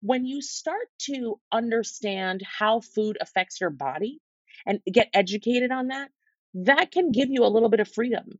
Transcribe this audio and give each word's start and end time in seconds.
when 0.00 0.24
you 0.24 0.40
start 0.40 0.86
to 0.98 1.40
understand 1.50 2.42
how 2.44 2.80
food 2.80 3.18
affects 3.20 3.60
your 3.60 3.70
body 3.70 4.20
and 4.66 4.80
get 4.90 5.08
educated 5.12 5.72
on 5.72 5.88
that, 5.88 6.10
that 6.54 6.90
can 6.92 7.10
give 7.12 7.28
you 7.30 7.44
a 7.44 7.48
little 7.48 7.68
bit 7.68 7.80
of 7.80 7.88
freedom. 7.88 8.38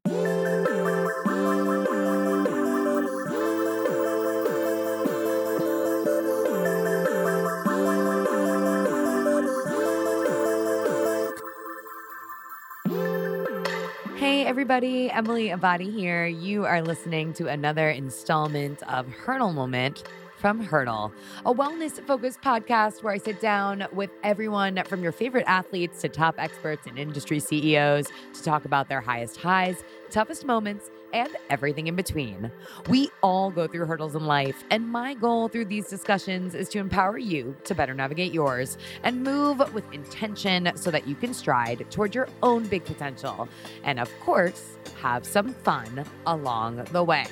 Hey, 14.17 14.45
everybody, 14.45 15.11
Emily 15.11 15.49
Abbate 15.49 15.93
here. 15.93 16.27
You 16.27 16.65
are 16.67 16.83
listening 16.83 17.33
to 17.35 17.47
another 17.49 17.91
installment 17.91 18.83
of 18.85 19.09
Hurdle 19.09 19.53
Moment 19.53 20.05
from 20.39 20.63
Hurdle, 20.63 21.13
a 21.45 21.53
wellness 21.53 22.01
focused 22.07 22.41
podcast 22.41 23.03
where 23.03 23.13
I 23.13 23.19
sit 23.19 23.41
down 23.41 23.87
with 23.93 24.11
everyone 24.23 24.83
from 24.85 25.03
your 25.03 25.11
favorite 25.11 25.45
athletes 25.49 26.01
to 26.03 26.09
top 26.09 26.37
experts 26.39 26.87
and 26.87 26.99
industry 26.99 27.41
CEOs 27.41 28.07
to 28.35 28.43
talk 28.43 28.65
about 28.65 28.89
their 28.89 29.01
highest 29.01 29.39
highs, 29.39 29.83
toughest 30.11 30.45
moments, 30.45 30.91
and 31.13 31.35
everything 31.51 31.87
in 31.87 31.97
between. 31.97 32.53
We 32.89 33.11
all 33.23 33.51
go 33.51 33.67
through 33.67 33.87
hurdles 33.87 34.15
in 34.15 34.27
life, 34.27 34.63
and 34.71 34.89
my 34.89 35.15
goal 35.15 35.49
through 35.49 35.65
these 35.65 35.89
discussions 35.89 36.55
is 36.55 36.69
to 36.71 36.79
empower 36.79 37.19
you 37.19 37.57
to 37.65 37.75
better 37.75 37.95
navigate 37.95 38.33
yours 38.33 38.79
and 39.03 39.23
move 39.23 39.59
with 39.75 39.91
intention 39.93 40.71
so 40.77 40.91
that 40.91 41.09
you 41.09 41.15
can 41.15 41.35
stride 41.35 41.87
toward 41.91 42.15
your 42.15 42.29
own 42.43 42.67
big 42.67 42.85
potential. 42.85 43.49
And 43.83 43.99
of 43.99 44.11
course, 44.21 44.77
have 45.01 45.25
some 45.25 45.53
fun 45.53 46.05
along 46.27 46.85
the 46.93 47.03
way. 47.03 47.27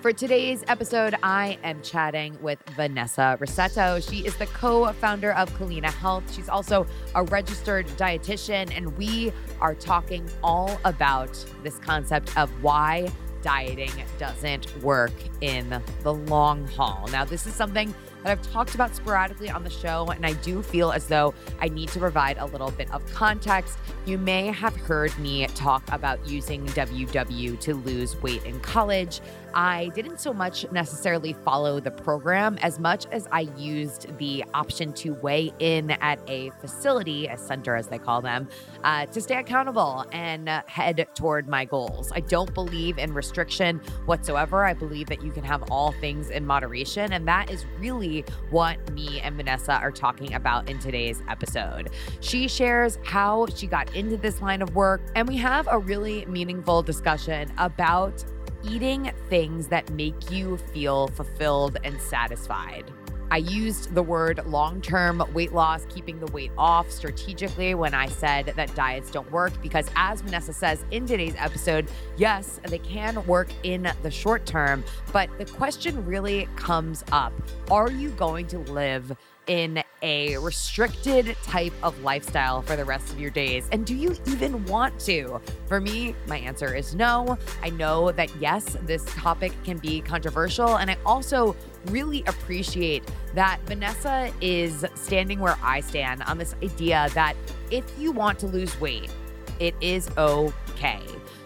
For 0.00 0.14
today's 0.14 0.64
episode, 0.66 1.14
I 1.22 1.58
am 1.62 1.82
chatting 1.82 2.40
with 2.40 2.58
Vanessa 2.70 3.36
Rissetto. 3.38 4.00
She 4.08 4.24
is 4.24 4.34
the 4.38 4.46
co 4.46 4.90
founder 4.94 5.34
of 5.34 5.50
Culina 5.58 5.92
Health. 5.92 6.24
She's 6.34 6.48
also 6.48 6.86
a 7.14 7.24
registered 7.24 7.86
dietitian, 7.98 8.74
and 8.74 8.96
we 8.96 9.30
are 9.60 9.74
talking 9.74 10.26
all 10.42 10.80
about 10.86 11.44
this 11.62 11.78
concept 11.80 12.34
of 12.38 12.48
why 12.62 13.10
dieting 13.42 13.92
doesn't 14.18 14.74
work 14.82 15.12
in 15.42 15.82
the 16.02 16.14
long 16.14 16.66
haul. 16.68 17.06
Now, 17.12 17.26
this 17.26 17.46
is 17.46 17.54
something 17.54 17.94
that 18.22 18.30
I've 18.30 18.52
talked 18.52 18.74
about 18.74 18.94
sporadically 18.94 19.50
on 19.50 19.64
the 19.64 19.70
show, 19.70 20.06
and 20.14 20.26
I 20.26 20.34
do 20.34 20.62
feel 20.62 20.92
as 20.92 21.06
though 21.06 21.34
I 21.60 21.68
need 21.68 21.88
to 21.90 21.98
provide 21.98 22.36
a 22.38 22.46
little 22.46 22.70
bit 22.70 22.92
of 22.92 23.04
context. 23.12 23.78
You 24.04 24.18
may 24.18 24.46
have 24.46 24.76
heard 24.76 25.16
me 25.18 25.46
talk 25.48 25.82
about 25.90 26.26
using 26.26 26.66
WW 26.66 27.58
to 27.60 27.74
lose 27.74 28.20
weight 28.22 28.44
in 28.44 28.60
college. 28.60 29.20
I 29.54 29.90
didn't 29.94 30.20
so 30.20 30.32
much 30.32 30.70
necessarily 30.70 31.32
follow 31.32 31.80
the 31.80 31.90
program 31.90 32.58
as 32.62 32.78
much 32.78 33.06
as 33.12 33.28
I 33.32 33.42
used 33.56 34.16
the 34.18 34.44
option 34.54 34.92
to 34.94 35.14
weigh 35.14 35.52
in 35.58 35.90
at 35.92 36.20
a 36.28 36.50
facility, 36.60 37.26
a 37.26 37.36
center 37.36 37.76
as 37.76 37.88
they 37.88 37.98
call 37.98 38.20
them, 38.22 38.48
uh, 38.84 39.06
to 39.06 39.20
stay 39.20 39.36
accountable 39.36 40.06
and 40.12 40.48
head 40.66 41.06
toward 41.14 41.48
my 41.48 41.64
goals. 41.64 42.12
I 42.14 42.20
don't 42.20 42.52
believe 42.54 42.98
in 42.98 43.14
restriction 43.14 43.80
whatsoever. 44.06 44.64
I 44.64 44.74
believe 44.74 45.08
that 45.08 45.22
you 45.22 45.32
can 45.32 45.44
have 45.44 45.62
all 45.70 45.92
things 46.00 46.30
in 46.30 46.46
moderation. 46.46 47.12
And 47.12 47.26
that 47.28 47.50
is 47.50 47.64
really 47.78 48.24
what 48.50 48.78
me 48.92 49.20
and 49.20 49.36
Vanessa 49.36 49.74
are 49.74 49.90
talking 49.90 50.34
about 50.34 50.68
in 50.68 50.78
today's 50.78 51.22
episode. 51.28 51.90
She 52.20 52.48
shares 52.48 52.98
how 53.04 53.46
she 53.54 53.66
got 53.66 53.94
into 53.94 54.16
this 54.16 54.40
line 54.40 54.62
of 54.62 54.74
work, 54.74 55.00
and 55.14 55.26
we 55.28 55.36
have 55.38 55.68
a 55.70 55.78
really 55.78 56.24
meaningful 56.26 56.82
discussion 56.82 57.52
about 57.58 58.24
eating 58.62 59.12
things 59.28 59.68
that 59.68 59.90
make 59.90 60.30
you 60.30 60.56
feel 60.56 61.08
fulfilled 61.08 61.76
and 61.84 62.00
satisfied. 62.00 62.84
I 63.32 63.36
used 63.36 63.94
the 63.94 64.02
word 64.02 64.40
long 64.46 64.80
term 64.80 65.22
weight 65.32 65.52
loss, 65.52 65.86
keeping 65.88 66.18
the 66.18 66.26
weight 66.32 66.50
off 66.58 66.90
strategically 66.90 67.74
when 67.74 67.94
I 67.94 68.06
said 68.06 68.52
that 68.56 68.74
diets 68.74 69.10
don't 69.10 69.30
work, 69.30 69.52
because 69.62 69.86
as 69.94 70.20
Vanessa 70.20 70.52
says 70.52 70.84
in 70.90 71.06
today's 71.06 71.34
episode, 71.38 71.88
yes, 72.16 72.60
they 72.64 72.78
can 72.78 73.24
work 73.26 73.48
in 73.62 73.90
the 74.02 74.10
short 74.10 74.46
term, 74.46 74.82
but 75.12 75.30
the 75.38 75.44
question 75.44 76.04
really 76.04 76.48
comes 76.56 77.04
up 77.12 77.32
Are 77.70 77.90
you 77.90 78.10
going 78.10 78.48
to 78.48 78.58
live 78.58 79.16
in 79.46 79.82
a 80.02 80.36
restricted 80.38 81.36
type 81.42 81.72
of 81.82 82.00
lifestyle 82.02 82.62
for 82.62 82.76
the 82.76 82.84
rest 82.84 83.12
of 83.12 83.18
your 83.18 83.30
days? 83.30 83.68
And 83.72 83.84
do 83.84 83.94
you 83.94 84.16
even 84.26 84.64
want 84.66 84.98
to? 85.00 85.40
For 85.66 85.80
me, 85.80 86.14
my 86.26 86.38
answer 86.38 86.74
is 86.74 86.94
no. 86.94 87.36
I 87.62 87.70
know 87.70 88.12
that 88.12 88.30
yes, 88.36 88.76
this 88.82 89.04
topic 89.06 89.52
can 89.64 89.78
be 89.78 90.00
controversial. 90.02 90.76
And 90.76 90.90
I 90.90 90.96
also 91.04 91.56
really 91.86 92.22
appreciate 92.26 93.04
that 93.34 93.60
Vanessa 93.66 94.30
is 94.40 94.84
standing 94.94 95.40
where 95.40 95.56
I 95.62 95.80
stand 95.80 96.22
on 96.22 96.38
this 96.38 96.54
idea 96.62 97.08
that 97.14 97.34
if 97.70 97.84
you 97.98 98.12
want 98.12 98.38
to 98.40 98.46
lose 98.46 98.78
weight, 98.80 99.10
it 99.58 99.74
is 99.80 100.08
okay. 100.16 101.00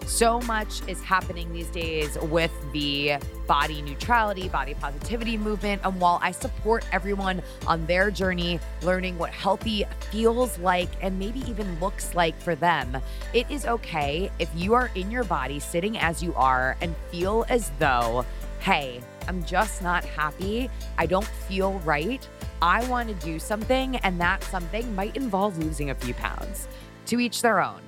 So 0.06 0.40
much 0.42 0.86
is 0.86 1.02
happening 1.02 1.50
these 1.52 1.68
days 1.68 2.18
with 2.24 2.52
the 2.72 3.14
body 3.46 3.80
neutrality, 3.80 4.48
body 4.48 4.74
positivity 4.74 5.38
movement. 5.38 5.80
And 5.84 5.98
while 5.98 6.18
I 6.22 6.30
support 6.30 6.84
everyone 6.92 7.42
on 7.66 7.86
their 7.86 8.10
journey, 8.10 8.60
learning 8.82 9.18
what 9.18 9.30
healthy 9.30 9.84
feels 10.10 10.58
like 10.58 10.90
and 11.00 11.18
maybe 11.18 11.40
even 11.48 11.80
looks 11.80 12.14
like 12.14 12.38
for 12.38 12.54
them, 12.54 12.98
it 13.32 13.50
is 13.50 13.64
okay 13.64 14.30
if 14.38 14.50
you 14.54 14.74
are 14.74 14.90
in 14.94 15.10
your 15.10 15.24
body 15.24 15.58
sitting 15.58 15.98
as 15.98 16.22
you 16.22 16.34
are 16.34 16.76
and 16.80 16.94
feel 17.10 17.46
as 17.48 17.72
though, 17.78 18.26
hey, 18.60 19.00
I'm 19.28 19.44
just 19.44 19.82
not 19.82 20.04
happy. 20.04 20.70
I 20.98 21.06
don't 21.06 21.26
feel 21.26 21.78
right. 21.80 22.26
I 22.62 22.88
want 22.88 23.08
to 23.08 23.14
do 23.26 23.38
something, 23.38 23.96
and 23.96 24.20
that 24.20 24.42
something 24.44 24.94
might 24.94 25.16
involve 25.16 25.58
losing 25.58 25.90
a 25.90 25.94
few 25.94 26.14
pounds. 26.14 26.68
To 27.06 27.20
each 27.20 27.42
their 27.42 27.62
own. 27.62 27.80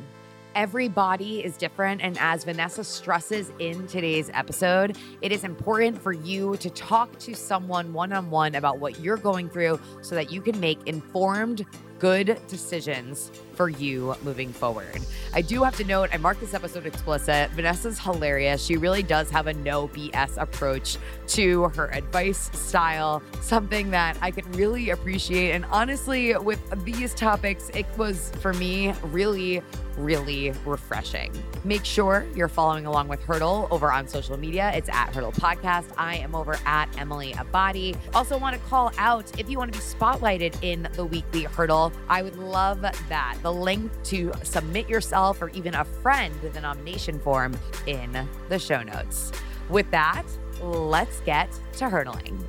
Every 0.55 0.89
body 0.89 1.45
is 1.45 1.59
different. 1.59 2.01
And 2.01 2.17
as 2.19 2.45
Vanessa 2.45 2.83
stresses 2.83 3.53
in 3.59 3.87
today's 3.87 4.31
episode, 4.33 4.97
it 5.21 5.31
is 5.31 5.45
important 5.45 6.01
for 6.01 6.13
you 6.13 6.57
to 6.59 6.71
talk 6.71 7.19
to 7.21 7.35
someone 7.35 7.93
one 7.93 8.13
on 8.13 8.31
one 8.31 8.55
about 8.55 8.79
what 8.79 8.99
you're 9.01 9.19
going 9.19 9.51
through 9.51 9.79
so 10.01 10.15
that 10.15 10.33
you 10.33 10.41
can 10.41 10.59
make 10.59 10.87
informed, 10.87 11.67
good 11.99 12.39
decisions 12.49 13.31
for 13.57 13.69
you 13.69 14.15
moving 14.23 14.53
forward. 14.53 15.01
I 15.33 15.43
do 15.43 15.63
have 15.65 15.77
to 15.79 15.85
note, 15.85 16.11
I 16.13 16.19
marked 16.19 16.41
this 16.41 16.55
episode 16.55 16.87
explicit. 16.87 17.51
Vanessa's 17.51 17.99
hilarious. 17.99 18.65
She 18.65 18.77
really 18.77 19.03
does 19.03 19.31
have 19.31 19.47
a 19.47 19.55
no 19.55 19.89
BS 19.89 20.41
approach 20.41 20.99
to 21.29 21.69
her 21.71 21.87
advice 21.93 22.51
style, 22.53 23.23
something 23.41 23.91
that 23.91 24.17
I 24.21 24.31
could 24.31 24.55
really 24.57 24.91
appreciate. 24.91 25.53
And 25.53 25.65
honestly, 25.67 26.37
with 26.37 26.61
these 26.85 27.15
topics, 27.15 27.71
it 27.71 27.87
was 27.97 28.31
for 28.41 28.53
me 28.53 28.93
really 29.05 29.63
really 29.97 30.53
refreshing. 30.65 31.33
Make 31.65 31.85
sure 31.85 32.27
you're 32.35 32.49
following 32.49 32.87
along 32.87 33.09
with 33.09 33.23
Hurdle 33.23 33.69
over 33.71 33.91
on 33.91 34.07
social 34.07 34.37
media. 34.37 34.71
It's 34.75 34.89
at 34.89 35.15
Hurdle 35.15 35.33
Podcast. 35.33 35.87
I 35.97 36.17
am 36.17 36.35
over 36.35 36.59
at 36.65 36.89
Emily 36.99 37.33
Abbate. 37.33 37.97
Also, 38.15 38.39
want 38.39 38.55
to 38.55 38.69
call 38.69 38.93
out 38.99 39.39
if 39.39 39.49
you 39.49 39.59
want 39.59 39.73
to 39.73 39.79
be 39.79 39.85
spotlighted 39.85 40.63
in 40.63 40.89
the 40.95 41.05
weekly 41.05 41.45
Hurdle, 41.45 41.93
I 42.09 42.23
would 42.23 42.37
love 42.37 42.83
that 42.83 43.39
the 43.47 43.53
link 43.53 43.93
to 44.03 44.33
submit 44.43 44.89
yourself 44.89 45.41
or 45.41 45.51
even 45.51 45.73
a 45.77 45.85
friend 45.85 46.35
a 46.57 46.61
nomination 46.61 47.17
form 47.21 47.57
in 47.87 48.27
the 48.49 48.59
show 48.59 48.83
notes. 48.83 49.31
With 49.69 49.89
that, 49.93 50.25
let's 50.61 51.21
get 51.21 51.49
to 51.75 51.89
hurdling. 51.89 52.45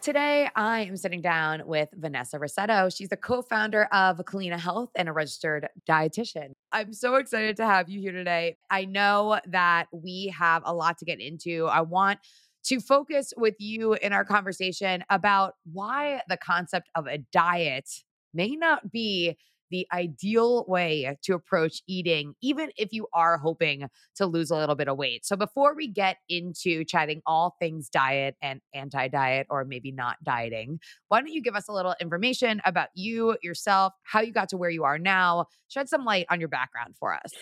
Today, 0.00 0.48
I 0.56 0.80
am 0.80 0.96
sitting 0.96 1.20
down 1.20 1.66
with 1.66 1.90
Vanessa 1.92 2.38
Rissetto. 2.38 2.94
She's 2.96 3.10
the 3.10 3.18
co 3.18 3.42
founder 3.42 3.84
of 3.92 4.16
Culina 4.16 4.58
Health 4.58 4.88
and 4.94 5.10
a 5.10 5.12
registered 5.12 5.68
dietitian. 5.86 6.54
I'm 6.72 6.94
so 6.94 7.16
excited 7.16 7.58
to 7.58 7.66
have 7.66 7.90
you 7.90 8.00
here 8.00 8.12
today. 8.12 8.56
I 8.70 8.86
know 8.86 9.38
that 9.48 9.88
we 9.92 10.34
have 10.38 10.62
a 10.64 10.72
lot 10.72 10.96
to 10.98 11.04
get 11.04 11.20
into. 11.20 11.66
I 11.66 11.82
want 11.82 12.18
to 12.64 12.80
focus 12.80 13.32
with 13.36 13.54
you 13.58 13.94
in 13.94 14.12
our 14.12 14.24
conversation 14.24 15.04
about 15.10 15.54
why 15.70 16.22
the 16.28 16.36
concept 16.36 16.88
of 16.94 17.06
a 17.06 17.18
diet 17.18 17.88
may 18.34 18.56
not 18.56 18.90
be 18.90 19.36
the 19.72 19.88
ideal 19.92 20.64
way 20.68 21.16
to 21.22 21.32
approach 21.34 21.82
eating, 21.88 22.34
even 22.42 22.70
if 22.76 22.92
you 22.92 23.08
are 23.12 23.38
hoping 23.38 23.88
to 24.14 24.26
lose 24.26 24.50
a 24.50 24.56
little 24.56 24.74
bit 24.74 24.86
of 24.86 24.98
weight. 24.98 25.24
So, 25.24 25.34
before 25.34 25.74
we 25.74 25.88
get 25.88 26.18
into 26.28 26.84
chatting 26.84 27.22
all 27.26 27.56
things 27.58 27.88
diet 27.88 28.36
and 28.40 28.60
anti 28.74 29.08
diet, 29.08 29.46
or 29.50 29.64
maybe 29.64 29.90
not 29.90 30.22
dieting, 30.22 30.78
why 31.08 31.20
don't 31.20 31.32
you 31.32 31.42
give 31.42 31.56
us 31.56 31.68
a 31.68 31.72
little 31.72 31.96
information 32.00 32.60
about 32.64 32.88
you, 32.94 33.36
yourself, 33.42 33.94
how 34.04 34.20
you 34.20 34.32
got 34.32 34.50
to 34.50 34.56
where 34.56 34.70
you 34.70 34.84
are 34.84 34.98
now? 34.98 35.46
Shed 35.68 35.88
some 35.88 36.04
light 36.04 36.26
on 36.30 36.38
your 36.38 36.50
background 36.50 36.94
for 37.00 37.14
us. 37.14 37.32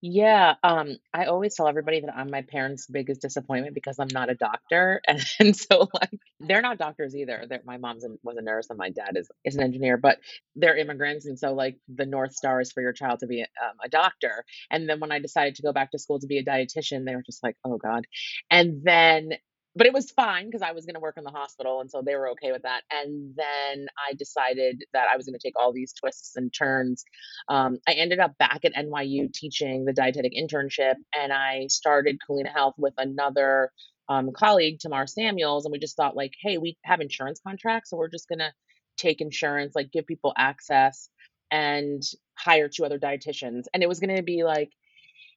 Yeah, 0.00 0.54
um, 0.62 0.96
I 1.12 1.24
always 1.24 1.56
tell 1.56 1.66
everybody 1.66 2.00
that 2.02 2.16
I'm 2.16 2.30
my 2.30 2.42
parents' 2.42 2.86
biggest 2.86 3.20
disappointment 3.20 3.74
because 3.74 3.98
I'm 3.98 4.06
not 4.12 4.30
a 4.30 4.36
doctor, 4.36 5.00
and, 5.08 5.20
and 5.40 5.56
so 5.56 5.88
like 5.92 6.10
they're 6.38 6.62
not 6.62 6.78
doctors 6.78 7.16
either. 7.16 7.46
They're, 7.48 7.62
my 7.64 7.78
mom's 7.78 8.04
a, 8.04 8.10
was 8.22 8.36
a 8.36 8.42
nurse 8.42 8.68
and 8.70 8.78
my 8.78 8.90
dad 8.90 9.16
is 9.16 9.28
is 9.44 9.56
an 9.56 9.64
engineer, 9.64 9.96
but 9.96 10.18
they're 10.54 10.76
immigrants, 10.76 11.26
and 11.26 11.36
so 11.36 11.52
like 11.52 11.78
the 11.92 12.06
north 12.06 12.32
star 12.34 12.60
is 12.60 12.70
for 12.70 12.80
your 12.80 12.92
child 12.92 13.20
to 13.20 13.26
be 13.26 13.42
um, 13.42 13.76
a 13.84 13.88
doctor. 13.88 14.44
And 14.70 14.88
then 14.88 15.00
when 15.00 15.10
I 15.10 15.18
decided 15.18 15.56
to 15.56 15.62
go 15.62 15.72
back 15.72 15.90
to 15.90 15.98
school 15.98 16.20
to 16.20 16.28
be 16.28 16.38
a 16.38 16.44
dietitian, 16.44 17.04
they 17.04 17.16
were 17.16 17.24
just 17.24 17.42
like, 17.42 17.56
oh 17.64 17.76
God. 17.78 18.06
And 18.52 18.82
then 18.84 19.30
but 19.78 19.86
it 19.86 19.92
was 19.94 20.10
fine 20.10 20.46
because 20.46 20.62
I 20.62 20.72
was 20.72 20.84
going 20.84 20.96
to 20.96 21.00
work 21.00 21.16
in 21.16 21.24
the 21.24 21.30
hospital. 21.30 21.80
And 21.80 21.90
so 21.90 22.02
they 22.04 22.16
were 22.16 22.30
okay 22.30 22.52
with 22.52 22.62
that. 22.62 22.82
And 22.90 23.34
then 23.36 23.86
I 23.96 24.14
decided 24.14 24.82
that 24.92 25.06
I 25.12 25.16
was 25.16 25.26
going 25.26 25.38
to 25.38 25.42
take 25.42 25.54
all 25.58 25.72
these 25.72 25.92
twists 25.92 26.36
and 26.36 26.52
turns. 26.52 27.04
Um, 27.48 27.78
I 27.88 27.92
ended 27.92 28.18
up 28.18 28.36
back 28.38 28.64
at 28.64 28.74
NYU 28.74 29.32
teaching 29.32 29.84
the 29.84 29.92
dietetic 29.92 30.32
internship, 30.34 30.94
and 31.16 31.32
I 31.32 31.68
started 31.68 32.18
Culina 32.28 32.52
Health 32.52 32.74
with 32.76 32.94
another 32.98 33.70
um, 34.08 34.32
colleague, 34.32 34.80
Tamar 34.80 35.06
Samuels. 35.06 35.64
And 35.64 35.72
we 35.72 35.78
just 35.78 35.96
thought, 35.96 36.16
like, 36.16 36.32
hey, 36.42 36.58
we 36.58 36.76
have 36.84 37.00
insurance 37.00 37.40
contracts. 37.46 37.90
So 37.90 37.96
we're 37.96 38.10
just 38.10 38.28
going 38.28 38.40
to 38.40 38.52
take 38.96 39.20
insurance, 39.20 39.76
like, 39.76 39.92
give 39.92 40.06
people 40.06 40.34
access 40.36 41.08
and 41.52 42.02
hire 42.36 42.68
two 42.68 42.84
other 42.84 42.98
dietitians. 42.98 43.64
And 43.72 43.82
it 43.82 43.88
was 43.88 44.00
going 44.00 44.16
to 44.16 44.22
be 44.22 44.42
like, 44.44 44.72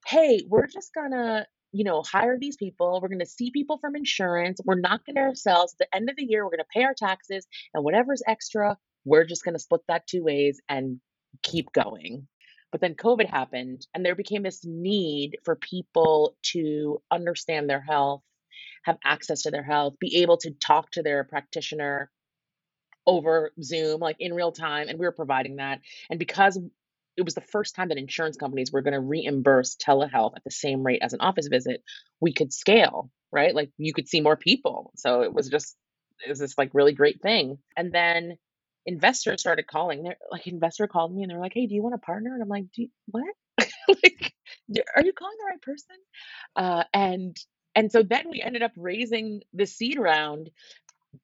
hey, 0.08 0.44
we're 0.48 0.68
just 0.68 0.94
gonna, 0.94 1.46
you 1.72 1.84
know, 1.84 2.04
hire 2.04 2.38
these 2.38 2.58
people. 2.58 3.00
We're 3.02 3.10
gonna 3.10 3.26
see 3.26 3.52
people 3.52 3.78
from 3.78 3.96
insurance. 3.96 4.60
We're 4.64 4.80
not 4.80 5.06
gonna 5.06 5.22
ourselves. 5.22 5.74
At 5.74 5.80
the 5.90 5.96
end 5.96 6.10
of 6.10 6.16
the 6.16 6.26
year, 6.26 6.44
we're 6.44 6.52
gonna 6.52 6.66
pay 6.74 6.84
our 6.84 6.94
taxes, 6.94 7.48
and 7.74 7.84
whatever's 7.84 8.24
extra, 8.28 8.78
we're 9.06 9.26
just 9.26 9.44
gonna 9.44 9.60
split 9.60 9.82
that 9.88 10.08
two 10.08 10.24
ways 10.24 10.62
and 10.70 11.00
keep 11.44 11.72
going. 11.72 12.28
But 12.72 12.82
then 12.82 12.96
COVID 12.96 13.30
happened, 13.30 13.86
and 13.94 14.06
there 14.06 14.16
became 14.16 14.44
this 14.44 14.66
need 14.66 15.38
for 15.44 15.56
people 15.56 16.36
to 16.54 17.02
understand 17.12 17.70
their 17.70 17.82
health, 17.82 18.22
have 18.84 18.98
access 19.04 19.44
to 19.44 19.52
their 19.52 19.64
health, 19.64 20.00
be 20.00 20.22
able 20.22 20.38
to 20.38 20.52
talk 20.52 20.92
to 20.92 21.04
their 21.04 21.24
practitioner 21.24 22.10
over 23.06 23.52
Zoom, 23.62 24.00
like 24.00 24.18
in 24.20 24.34
real 24.34 24.52
time. 24.52 24.88
And 24.88 25.00
we 25.00 25.06
were 25.06 25.12
providing 25.12 25.58
that. 25.58 25.82
And 26.10 26.20
because 26.20 26.60
it 27.18 27.24
was 27.24 27.36
the 27.36 27.42
first 27.42 27.76
time 27.76 27.90
that 27.90 27.98
insurance 27.98 28.38
companies 28.38 28.72
were 28.72 28.82
going 28.82 28.94
to 28.94 29.00
reimburse 29.00 29.76
telehealth 29.76 30.36
at 30.36 30.44
the 30.44 30.52
same 30.52 30.84
rate 30.84 31.02
as 31.02 31.14
an 31.14 31.22
office 31.22 31.48
visit, 31.48 31.84
we 32.20 32.34
could 32.34 32.54
scale, 32.54 33.10
right? 33.32 33.54
Like 33.54 33.70
you 33.78 33.94
could 33.94 34.08
see 34.08 34.22
more 34.22 34.38
people. 34.38 34.92
So 34.96 35.22
it 35.22 35.34
was 35.34 35.50
just, 35.50 35.76
it 36.26 36.30
was 36.30 36.40
this 36.40 36.58
like 36.58 36.72
really 36.74 36.94
great 36.94 37.22
thing. 37.22 37.58
And 37.76 37.92
then 37.92 38.38
investors 38.86 39.42
started 39.42 39.68
calling. 39.68 40.04
They're 40.04 40.18
like, 40.32 40.48
investor 40.48 40.88
called 40.88 41.14
me 41.14 41.24
and 41.24 41.32
they're 41.32 41.40
like, 41.40 41.54
hey, 41.54 41.68
do 41.68 41.76
you 41.76 41.84
want 41.84 41.96
a 41.96 42.00
partner? 42.00 42.34
And 42.34 42.42
I'm 42.42 42.50
like, 42.50 42.66
do 42.74 42.84
you, 42.84 42.90
what? 43.08 43.34
like, 43.60 44.34
are 44.96 45.04
you 45.04 45.14
calling 45.14 45.38
the 45.40 45.50
right 45.50 45.62
person? 45.62 45.98
Uh, 46.56 46.84
and 46.94 47.38
and 47.76 47.92
so 47.92 48.04
then 48.04 48.26
we 48.30 48.42
ended 48.42 48.64
up 48.64 48.72
raising 48.76 49.42
the 49.54 49.66
seed 49.66 49.98
round 49.98 50.50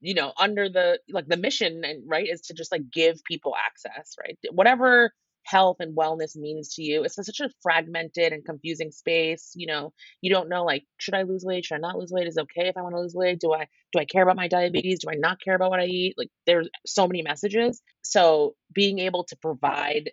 you 0.01 0.13
know 0.13 0.33
under 0.37 0.69
the 0.69 0.99
like 1.09 1.27
the 1.27 1.37
mission 1.37 1.83
and 1.85 2.03
right 2.05 2.27
is 2.27 2.41
to 2.41 2.53
just 2.53 2.71
like 2.71 2.89
give 2.91 3.23
people 3.23 3.53
access 3.65 4.15
right 4.19 4.37
whatever 4.51 5.11
health 5.47 5.77
and 5.79 5.95
wellness 5.95 6.35
means 6.35 6.75
to 6.75 6.83
you. 6.83 7.03
It's 7.03 7.15
such 7.15 7.39
a 7.39 7.49
fragmented 7.63 8.33
and 8.33 8.43
confusing 8.43 8.91
space. 8.91 9.53
You 9.55 9.67
know, 9.67 9.93
you 10.21 10.29
don't 10.29 10.49
know 10.49 10.65
like, 10.65 10.83
should 10.97 11.13
I 11.13 11.23
lose 11.23 11.45
weight? 11.45 11.65
Should 11.65 11.75
I 11.75 11.79
not 11.79 11.97
lose 11.97 12.11
weight? 12.11 12.27
Is 12.27 12.37
okay 12.37 12.67
if 12.67 12.75
I 12.77 12.81
want 12.81 12.95
to 12.95 13.01
lose 13.01 13.15
weight? 13.15 13.39
Do 13.39 13.53
I 13.53 13.67
do 13.93 13.99
I 13.99 14.05
care 14.05 14.23
about 14.23 14.35
my 14.35 14.49
diabetes? 14.49 14.99
Do 14.99 15.09
I 15.09 15.15
not 15.15 15.41
care 15.41 15.55
about 15.55 15.69
what 15.69 15.79
I 15.79 15.85
eat? 15.85 16.15
Like 16.17 16.29
there's 16.45 16.69
so 16.85 17.07
many 17.07 17.21
messages. 17.21 17.81
So 18.01 18.55
being 18.73 18.99
able 18.99 19.23
to 19.25 19.37
provide 19.37 20.11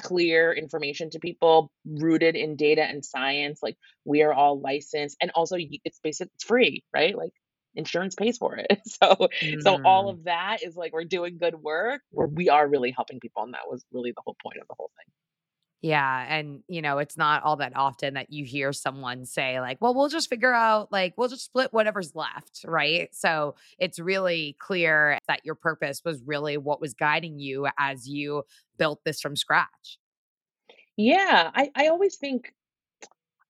clear 0.00 0.52
information 0.52 1.10
to 1.10 1.18
people 1.18 1.72
rooted 1.86 2.36
in 2.36 2.56
data 2.56 2.82
and 2.82 3.02
science 3.02 3.60
like 3.62 3.78
we 4.04 4.22
are 4.22 4.32
all 4.32 4.60
licensed 4.60 5.16
and 5.22 5.30
also 5.34 5.56
it's 5.58 6.00
basically 6.00 6.30
it's 6.34 6.44
free 6.44 6.84
right 6.92 7.16
like 7.16 7.32
insurance 7.76 8.14
pays 8.14 8.38
for 8.38 8.56
it. 8.56 8.80
So 8.86 9.28
mm. 9.42 9.62
so 9.62 9.82
all 9.84 10.06
mm. 10.06 10.10
of 10.10 10.24
that 10.24 10.62
is 10.62 10.76
like 10.76 10.92
we're 10.92 11.04
doing 11.04 11.38
good 11.38 11.54
work 11.54 12.02
where 12.10 12.26
we 12.26 12.48
are 12.48 12.66
really 12.66 12.90
helping 12.90 13.20
people 13.20 13.42
and 13.42 13.52
that 13.54 13.68
was 13.68 13.84
really 13.92 14.12
the 14.12 14.22
whole 14.24 14.36
point 14.42 14.58
of 14.60 14.66
the 14.68 14.74
whole 14.78 14.90
thing. 14.96 15.12
Yeah. 15.82 16.26
And, 16.28 16.64
you 16.68 16.82
know, 16.82 16.98
it's 16.98 17.16
not 17.16 17.42
all 17.44 17.56
that 17.56 17.76
often 17.76 18.14
that 18.14 18.32
you 18.32 18.44
hear 18.44 18.72
someone 18.72 19.24
say, 19.24 19.60
like, 19.60 19.78
well, 19.80 19.94
we'll 19.94 20.08
just 20.08 20.28
figure 20.28 20.52
out, 20.52 20.90
like, 20.90 21.14
we'll 21.16 21.28
just 21.28 21.44
split 21.44 21.72
whatever's 21.72 22.12
left. 22.14 22.64
Right. 22.64 23.14
So 23.14 23.54
it's 23.78 24.00
really 24.00 24.56
clear 24.58 25.20
that 25.28 25.42
your 25.44 25.54
purpose 25.54 26.02
was 26.04 26.22
really 26.26 26.56
what 26.56 26.80
was 26.80 26.94
guiding 26.94 27.38
you 27.38 27.68
as 27.78 28.08
you 28.08 28.42
built 28.78 29.00
this 29.04 29.20
from 29.20 29.36
scratch. 29.36 29.98
Yeah. 30.96 31.50
I, 31.54 31.70
I 31.76 31.86
always 31.86 32.16
think 32.16 32.52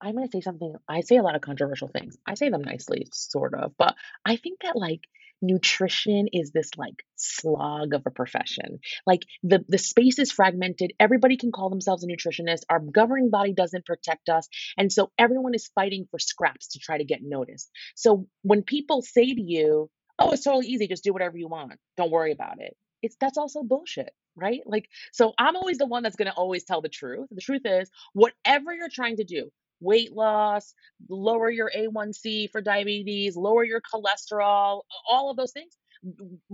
I'm 0.00 0.14
gonna 0.14 0.28
say 0.30 0.40
something. 0.40 0.74
I 0.88 1.00
say 1.00 1.16
a 1.16 1.22
lot 1.22 1.34
of 1.36 1.40
controversial 1.40 1.88
things. 1.88 2.16
I 2.26 2.34
say 2.34 2.50
them 2.50 2.62
nicely, 2.62 3.06
sort 3.12 3.54
of, 3.54 3.72
but 3.78 3.94
I 4.24 4.36
think 4.36 4.60
that 4.62 4.76
like 4.76 5.00
nutrition 5.42 6.28
is 6.32 6.50
this 6.50 6.70
like 6.76 7.04
slog 7.16 7.94
of 7.94 8.02
a 8.06 8.10
profession. 8.10 8.80
Like 9.06 9.22
the 9.42 9.64
the 9.68 9.78
space 9.78 10.18
is 10.18 10.32
fragmented. 10.32 10.92
Everybody 11.00 11.36
can 11.36 11.52
call 11.52 11.70
themselves 11.70 12.04
a 12.04 12.06
nutritionist. 12.06 12.62
Our 12.68 12.80
governing 12.80 13.30
body 13.30 13.52
doesn't 13.54 13.86
protect 13.86 14.28
us, 14.28 14.48
and 14.76 14.92
so 14.92 15.10
everyone 15.18 15.54
is 15.54 15.70
fighting 15.74 16.06
for 16.10 16.18
scraps 16.18 16.68
to 16.68 16.78
try 16.78 16.98
to 16.98 17.04
get 17.04 17.20
noticed. 17.22 17.70
So 17.94 18.26
when 18.42 18.62
people 18.62 19.02
say 19.02 19.34
to 19.34 19.40
you, 19.40 19.90
"Oh, 20.18 20.32
it's 20.32 20.44
totally 20.44 20.66
easy. 20.66 20.88
Just 20.88 21.04
do 21.04 21.12
whatever 21.12 21.38
you 21.38 21.48
want. 21.48 21.72
Don't 21.96 22.10
worry 22.10 22.32
about 22.32 22.60
it." 22.60 22.76
It's 23.02 23.16
that's 23.20 23.38
also 23.38 23.62
bullshit 23.62 24.12
right? 24.38 24.60
Like, 24.66 24.86
so 25.12 25.32
I'm 25.38 25.56
always 25.56 25.78
the 25.78 25.86
one 25.86 26.02
that's 26.02 26.16
going 26.16 26.30
to 26.30 26.34
always 26.34 26.64
tell 26.64 26.82
the 26.82 26.90
truth. 26.90 27.26
The 27.30 27.40
truth 27.40 27.62
is, 27.64 27.90
whatever 28.12 28.74
you're 28.74 28.90
trying 28.90 29.16
to 29.16 29.24
do, 29.24 29.50
weight 29.80 30.12
loss, 30.12 30.74
lower 31.08 31.50
your 31.50 31.70
A1C 31.76 32.50
for 32.50 32.60
diabetes, 32.60 33.36
lower 33.36 33.64
your 33.64 33.80
cholesterol, 33.80 34.82
all 35.10 35.30
of 35.30 35.36
those 35.36 35.52
things, 35.52 35.76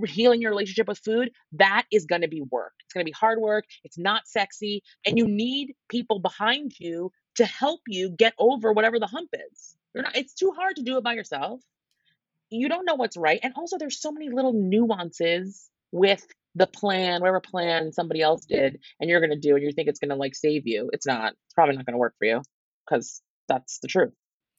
healing 0.07 0.41
your 0.41 0.51
relationship 0.51 0.89
with 0.89 0.99
food, 0.99 1.31
that 1.53 1.85
is 1.93 2.07
going 2.07 2.23
to 2.23 2.29
be 2.29 2.43
work. 2.51 2.73
It's 2.85 2.95
going 2.95 3.05
to 3.05 3.09
be 3.09 3.17
hard 3.19 3.41
work. 3.41 3.65
It's 3.85 3.99
not 3.99 4.27
sexy. 4.27 4.83
And 5.07 5.19
you 5.19 5.27
need 5.27 5.75
people 5.89 6.19
behind 6.19 6.73
you 6.79 7.13
to 7.37 7.45
help 7.45 7.81
you 7.87 8.11
get 8.11 8.35
over 8.39 8.73
whatever 8.73 8.99
the 8.99 9.07
hump 9.07 9.31
is. 9.33 9.77
Not, 9.95 10.17
it's 10.17 10.35
too 10.35 10.53
hard 10.57 10.77
to 10.77 10.83
do 10.83 10.97
it 10.97 11.05
by 11.05 11.15
yourself. 11.15 11.61
You 12.51 12.69
don't 12.69 12.85
know 12.85 12.95
what's 12.95 13.17
right. 13.17 13.41
And 13.43 13.55
also, 13.57 13.79
there's 13.79 14.01
so 14.01 14.13
many 14.13 14.29
little 14.29 14.53
nuances 14.53 15.69
with 15.91 16.27
the 16.55 16.67
plan, 16.67 17.21
whatever 17.21 17.41
plan 17.41 17.93
somebody 17.93 18.21
else 18.21 18.45
did, 18.45 18.79
and 19.01 19.09
you're 19.09 19.21
going 19.21 19.31
to 19.31 19.39
do, 19.39 19.55
and 19.55 19.65
you 19.65 19.73
think 19.73 19.89
it's 19.89 19.99
going 19.99 20.11
to 20.11 20.17
like 20.17 20.35
save 20.35 20.67
you. 20.67 20.91
It's 20.93 21.07
not. 21.07 21.33
It's 21.33 21.55
probably 21.55 21.77
not 21.77 21.87
going 21.87 21.95
to 21.95 21.99
work 21.99 22.15
for 22.19 22.27
you 22.27 22.43
because 22.87 23.23
that's 23.49 23.79
the 23.81 23.89
truth. 23.89 24.13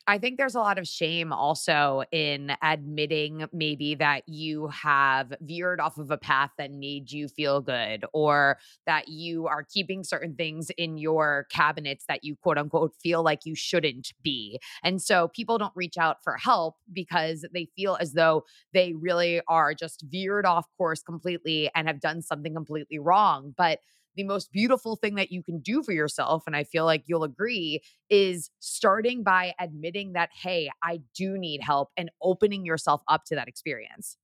I 0.05 0.17
think 0.17 0.37
there's 0.37 0.55
a 0.55 0.59
lot 0.59 0.77
of 0.77 0.85
shame 0.85 1.31
also 1.31 2.03
in 2.11 2.51
admitting 2.61 3.45
maybe 3.53 3.95
that 3.95 4.23
you 4.27 4.67
have 4.67 5.33
veered 5.39 5.79
off 5.79 5.97
of 5.97 6.11
a 6.11 6.17
path 6.17 6.49
that 6.57 6.71
made 6.71 7.09
you 7.11 7.29
feel 7.29 7.61
good 7.61 8.03
or 8.13 8.57
that 8.85 9.07
you 9.07 9.47
are 9.47 9.63
keeping 9.63 10.03
certain 10.03 10.35
things 10.35 10.69
in 10.77 10.97
your 10.97 11.47
cabinets 11.49 12.03
that 12.09 12.25
you 12.25 12.35
quote 12.35 12.57
unquote 12.57 12.93
feel 13.01 13.23
like 13.23 13.45
you 13.45 13.55
shouldn't 13.55 14.11
be. 14.21 14.59
And 14.83 15.01
so 15.01 15.29
people 15.29 15.57
don't 15.57 15.75
reach 15.75 15.97
out 15.97 16.17
for 16.21 16.35
help 16.35 16.75
because 16.91 17.45
they 17.53 17.69
feel 17.73 17.97
as 18.01 18.11
though 18.11 18.43
they 18.73 18.93
really 18.93 19.41
are 19.47 19.73
just 19.73 20.03
veered 20.09 20.45
off 20.45 20.65
course 20.77 21.01
completely 21.01 21.71
and 21.75 21.87
have 21.87 22.01
done 22.01 22.21
something 22.21 22.53
completely 22.53 22.99
wrong. 22.99 23.53
But 23.55 23.79
the 24.15 24.23
most 24.23 24.51
beautiful 24.51 24.95
thing 24.95 25.15
that 25.15 25.31
you 25.31 25.43
can 25.43 25.59
do 25.59 25.83
for 25.83 25.91
yourself, 25.91 26.43
and 26.47 26.55
I 26.55 26.63
feel 26.63 26.85
like 26.85 27.03
you'll 27.07 27.23
agree, 27.23 27.81
is 28.09 28.49
starting 28.59 29.23
by 29.23 29.53
admitting 29.59 30.13
that, 30.13 30.29
hey, 30.33 30.69
I 30.83 31.01
do 31.15 31.37
need 31.37 31.61
help 31.61 31.89
and 31.97 32.11
opening 32.21 32.65
yourself 32.65 33.01
up 33.07 33.25
to 33.25 33.35
that 33.35 33.47
experience. 33.47 34.17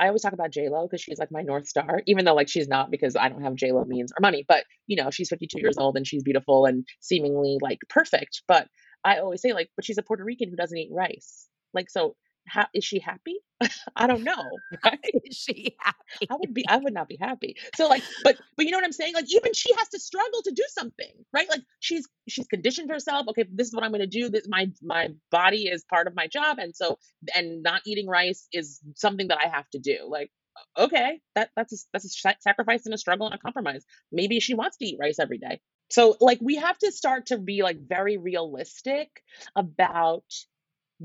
I 0.00 0.08
always 0.08 0.22
talk 0.22 0.32
about 0.32 0.50
J 0.50 0.68
Lo 0.68 0.86
because 0.86 1.00
she's 1.00 1.18
like 1.18 1.30
my 1.30 1.42
north 1.42 1.68
star, 1.68 2.02
even 2.06 2.24
though 2.24 2.34
like 2.34 2.48
she's 2.48 2.66
not 2.66 2.90
because 2.90 3.14
I 3.16 3.28
don't 3.28 3.42
have 3.42 3.54
J 3.54 3.72
Lo 3.72 3.84
means 3.84 4.12
or 4.12 4.20
money. 4.20 4.44
But 4.46 4.64
you 4.86 4.96
know, 4.96 5.10
she's 5.10 5.28
52 5.28 5.60
years 5.60 5.78
old 5.78 5.96
and 5.96 6.06
she's 6.06 6.24
beautiful 6.24 6.66
and 6.66 6.84
seemingly 7.00 7.58
like 7.62 7.78
perfect. 7.88 8.42
But 8.48 8.66
I 9.04 9.18
always 9.18 9.40
say 9.40 9.52
like, 9.52 9.70
but 9.76 9.84
she's 9.84 9.98
a 9.98 10.02
Puerto 10.02 10.24
Rican 10.24 10.50
who 10.50 10.56
doesn't 10.56 10.76
eat 10.76 10.90
rice. 10.92 11.48
Like, 11.72 11.90
so 11.90 12.16
how 12.46 12.66
is 12.74 12.84
she 12.84 12.98
happy? 12.98 13.36
I 13.96 14.06
don't 14.06 14.24
know. 14.24 14.44
Right? 14.84 14.98
Is 15.24 15.36
she 15.36 15.76
happy? 15.80 16.28
I 16.30 16.36
would 16.36 16.52
be 16.52 16.66
I 16.68 16.76
would 16.76 16.92
not 16.94 17.08
be 17.08 17.16
happy. 17.20 17.56
So 17.76 17.88
like 17.88 18.02
but 18.22 18.36
but 18.56 18.66
you 18.66 18.72
know 18.72 18.78
what 18.78 18.84
I'm 18.84 18.92
saying? 18.92 19.14
Like 19.14 19.26
even 19.30 19.52
she 19.54 19.72
has 19.78 19.88
to 19.90 19.98
struggle 19.98 20.42
to 20.44 20.52
do 20.52 20.64
something, 20.68 21.12
right? 21.32 21.48
Like 21.48 21.62
she's 21.80 22.08
she's 22.28 22.46
conditioned 22.46 22.90
herself, 22.90 23.28
okay, 23.30 23.44
this 23.52 23.68
is 23.68 23.74
what 23.74 23.84
I'm 23.84 23.90
going 23.90 24.00
to 24.00 24.06
do. 24.06 24.28
This 24.28 24.46
my 24.48 24.70
my 24.82 25.08
body 25.30 25.68
is 25.68 25.84
part 25.84 26.06
of 26.06 26.14
my 26.14 26.26
job 26.26 26.58
and 26.58 26.74
so 26.74 26.98
and 27.34 27.62
not 27.62 27.82
eating 27.86 28.08
rice 28.08 28.48
is 28.52 28.80
something 28.96 29.28
that 29.28 29.38
I 29.38 29.48
have 29.48 29.68
to 29.70 29.78
do. 29.78 30.06
Like 30.08 30.30
okay, 30.78 31.20
that 31.34 31.50
that's 31.56 31.72
a, 31.72 31.76
that's 31.92 32.04
a 32.04 32.34
sacrifice 32.40 32.86
and 32.86 32.94
a 32.94 32.98
struggle 32.98 33.26
and 33.26 33.34
a 33.34 33.38
compromise. 33.38 33.84
Maybe 34.12 34.40
she 34.40 34.54
wants 34.54 34.76
to 34.78 34.86
eat 34.86 34.98
rice 35.00 35.18
every 35.18 35.38
day. 35.38 35.60
So 35.90 36.16
like 36.20 36.38
we 36.40 36.56
have 36.56 36.78
to 36.78 36.92
start 36.92 37.26
to 37.26 37.38
be 37.38 37.62
like 37.62 37.78
very 37.88 38.16
realistic 38.16 39.08
about 39.54 40.24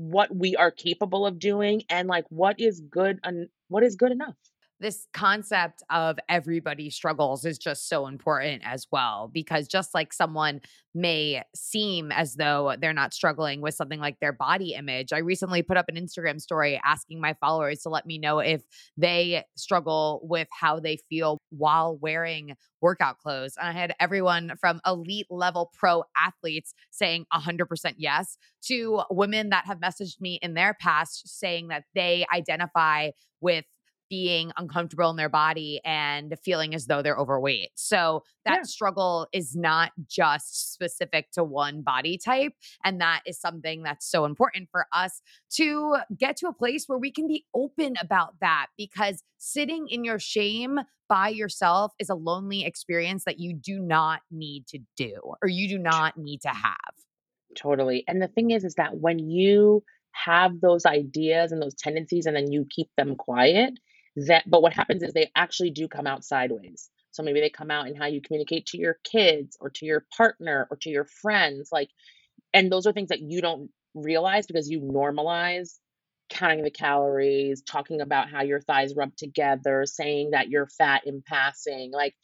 what 0.00 0.34
we 0.34 0.56
are 0.56 0.70
capable 0.70 1.26
of 1.26 1.38
doing 1.38 1.82
and 1.90 2.08
like 2.08 2.24
what 2.30 2.58
is 2.60 2.80
good 2.80 3.20
and 3.24 3.48
what 3.68 3.82
is 3.84 3.96
good 3.96 4.12
enough 4.12 4.34
this 4.80 5.06
concept 5.12 5.82
of 5.90 6.18
everybody 6.28 6.90
struggles 6.90 7.44
is 7.44 7.58
just 7.58 7.88
so 7.88 8.06
important 8.06 8.62
as 8.64 8.86
well 8.90 9.30
because 9.32 9.68
just 9.68 9.94
like 9.94 10.12
someone 10.12 10.60
may 10.94 11.42
seem 11.54 12.10
as 12.10 12.34
though 12.34 12.74
they're 12.80 12.92
not 12.92 13.14
struggling 13.14 13.60
with 13.60 13.74
something 13.74 14.00
like 14.00 14.18
their 14.20 14.32
body 14.32 14.72
image 14.72 15.12
i 15.12 15.18
recently 15.18 15.62
put 15.62 15.76
up 15.76 15.84
an 15.88 15.94
instagram 15.94 16.40
story 16.40 16.80
asking 16.84 17.20
my 17.20 17.34
followers 17.34 17.80
to 17.82 17.88
let 17.88 18.06
me 18.06 18.18
know 18.18 18.38
if 18.40 18.62
they 18.96 19.44
struggle 19.56 20.20
with 20.24 20.48
how 20.50 20.80
they 20.80 20.96
feel 21.08 21.38
while 21.50 21.96
wearing 21.98 22.56
workout 22.80 23.18
clothes 23.18 23.54
and 23.60 23.68
i 23.68 23.72
had 23.72 23.94
everyone 24.00 24.52
from 24.60 24.80
elite 24.84 25.26
level 25.30 25.70
pro 25.78 26.02
athletes 26.16 26.74
saying 26.90 27.24
100% 27.32 27.94
yes 27.98 28.36
to 28.62 29.02
women 29.10 29.50
that 29.50 29.66
have 29.66 29.78
messaged 29.78 30.20
me 30.20 30.38
in 30.42 30.54
their 30.54 30.74
past 30.74 31.38
saying 31.38 31.68
that 31.68 31.84
they 31.94 32.26
identify 32.34 33.10
with 33.40 33.64
being 34.10 34.52
uncomfortable 34.58 35.08
in 35.08 35.16
their 35.16 35.30
body 35.30 35.80
and 35.84 36.34
feeling 36.44 36.74
as 36.74 36.86
though 36.86 37.00
they're 37.00 37.16
overweight. 37.16 37.70
So 37.76 38.24
that 38.44 38.56
yeah. 38.56 38.62
struggle 38.64 39.28
is 39.32 39.56
not 39.56 39.92
just 40.06 40.72
specific 40.72 41.30
to 41.32 41.44
one 41.44 41.82
body 41.82 42.18
type. 42.18 42.52
And 42.84 43.00
that 43.00 43.22
is 43.24 43.40
something 43.40 43.82
that's 43.84 44.10
so 44.10 44.24
important 44.24 44.68
for 44.70 44.86
us 44.92 45.22
to 45.52 45.96
get 46.18 46.36
to 46.38 46.48
a 46.48 46.52
place 46.52 46.84
where 46.86 46.98
we 46.98 47.12
can 47.12 47.28
be 47.28 47.46
open 47.54 47.94
about 48.02 48.34
that 48.40 48.66
because 48.76 49.22
sitting 49.38 49.86
in 49.88 50.04
your 50.04 50.18
shame 50.18 50.80
by 51.08 51.28
yourself 51.28 51.92
is 51.98 52.10
a 52.10 52.14
lonely 52.14 52.64
experience 52.64 53.24
that 53.24 53.38
you 53.38 53.54
do 53.54 53.80
not 53.80 54.20
need 54.30 54.66
to 54.66 54.78
do 54.96 55.14
or 55.42 55.48
you 55.48 55.68
do 55.68 55.78
not 55.78 56.16
need 56.16 56.40
to 56.42 56.48
have. 56.48 56.94
Totally. 57.56 58.04
And 58.06 58.20
the 58.20 58.28
thing 58.28 58.50
is, 58.50 58.64
is 58.64 58.74
that 58.74 58.98
when 58.98 59.18
you 59.18 59.82
have 60.12 60.60
those 60.60 60.86
ideas 60.86 61.52
and 61.52 61.62
those 61.62 61.74
tendencies 61.74 62.26
and 62.26 62.36
then 62.36 62.50
you 62.50 62.66
keep 62.68 62.88
them 62.96 63.16
quiet, 63.16 63.74
that 64.26 64.44
but 64.48 64.62
what 64.62 64.72
happens 64.72 65.02
is 65.02 65.12
they 65.12 65.30
actually 65.36 65.70
do 65.70 65.88
come 65.88 66.06
out 66.06 66.24
sideways. 66.24 66.90
So 67.12 67.22
maybe 67.22 67.40
they 67.40 67.50
come 67.50 67.70
out 67.70 67.88
in 67.88 67.96
how 67.96 68.06
you 68.06 68.20
communicate 68.20 68.66
to 68.66 68.78
your 68.78 68.98
kids 69.04 69.56
or 69.60 69.70
to 69.70 69.86
your 69.86 70.06
partner 70.16 70.68
or 70.70 70.76
to 70.78 70.90
your 70.90 71.04
friends 71.04 71.70
like 71.72 71.88
and 72.54 72.70
those 72.70 72.86
are 72.86 72.92
things 72.92 73.08
that 73.08 73.20
you 73.20 73.40
don't 73.40 73.70
realize 73.94 74.46
because 74.46 74.70
you 74.70 74.80
normalize 74.80 75.78
counting 76.28 76.62
the 76.62 76.70
calories 76.70 77.62
talking 77.62 78.00
about 78.00 78.30
how 78.30 78.42
your 78.42 78.60
thighs 78.60 78.94
rub 78.96 79.14
together 79.16 79.84
saying 79.84 80.30
that 80.30 80.48
you're 80.48 80.68
fat 80.78 81.02
in 81.04 81.22
passing 81.26 81.90
like 81.92 82.14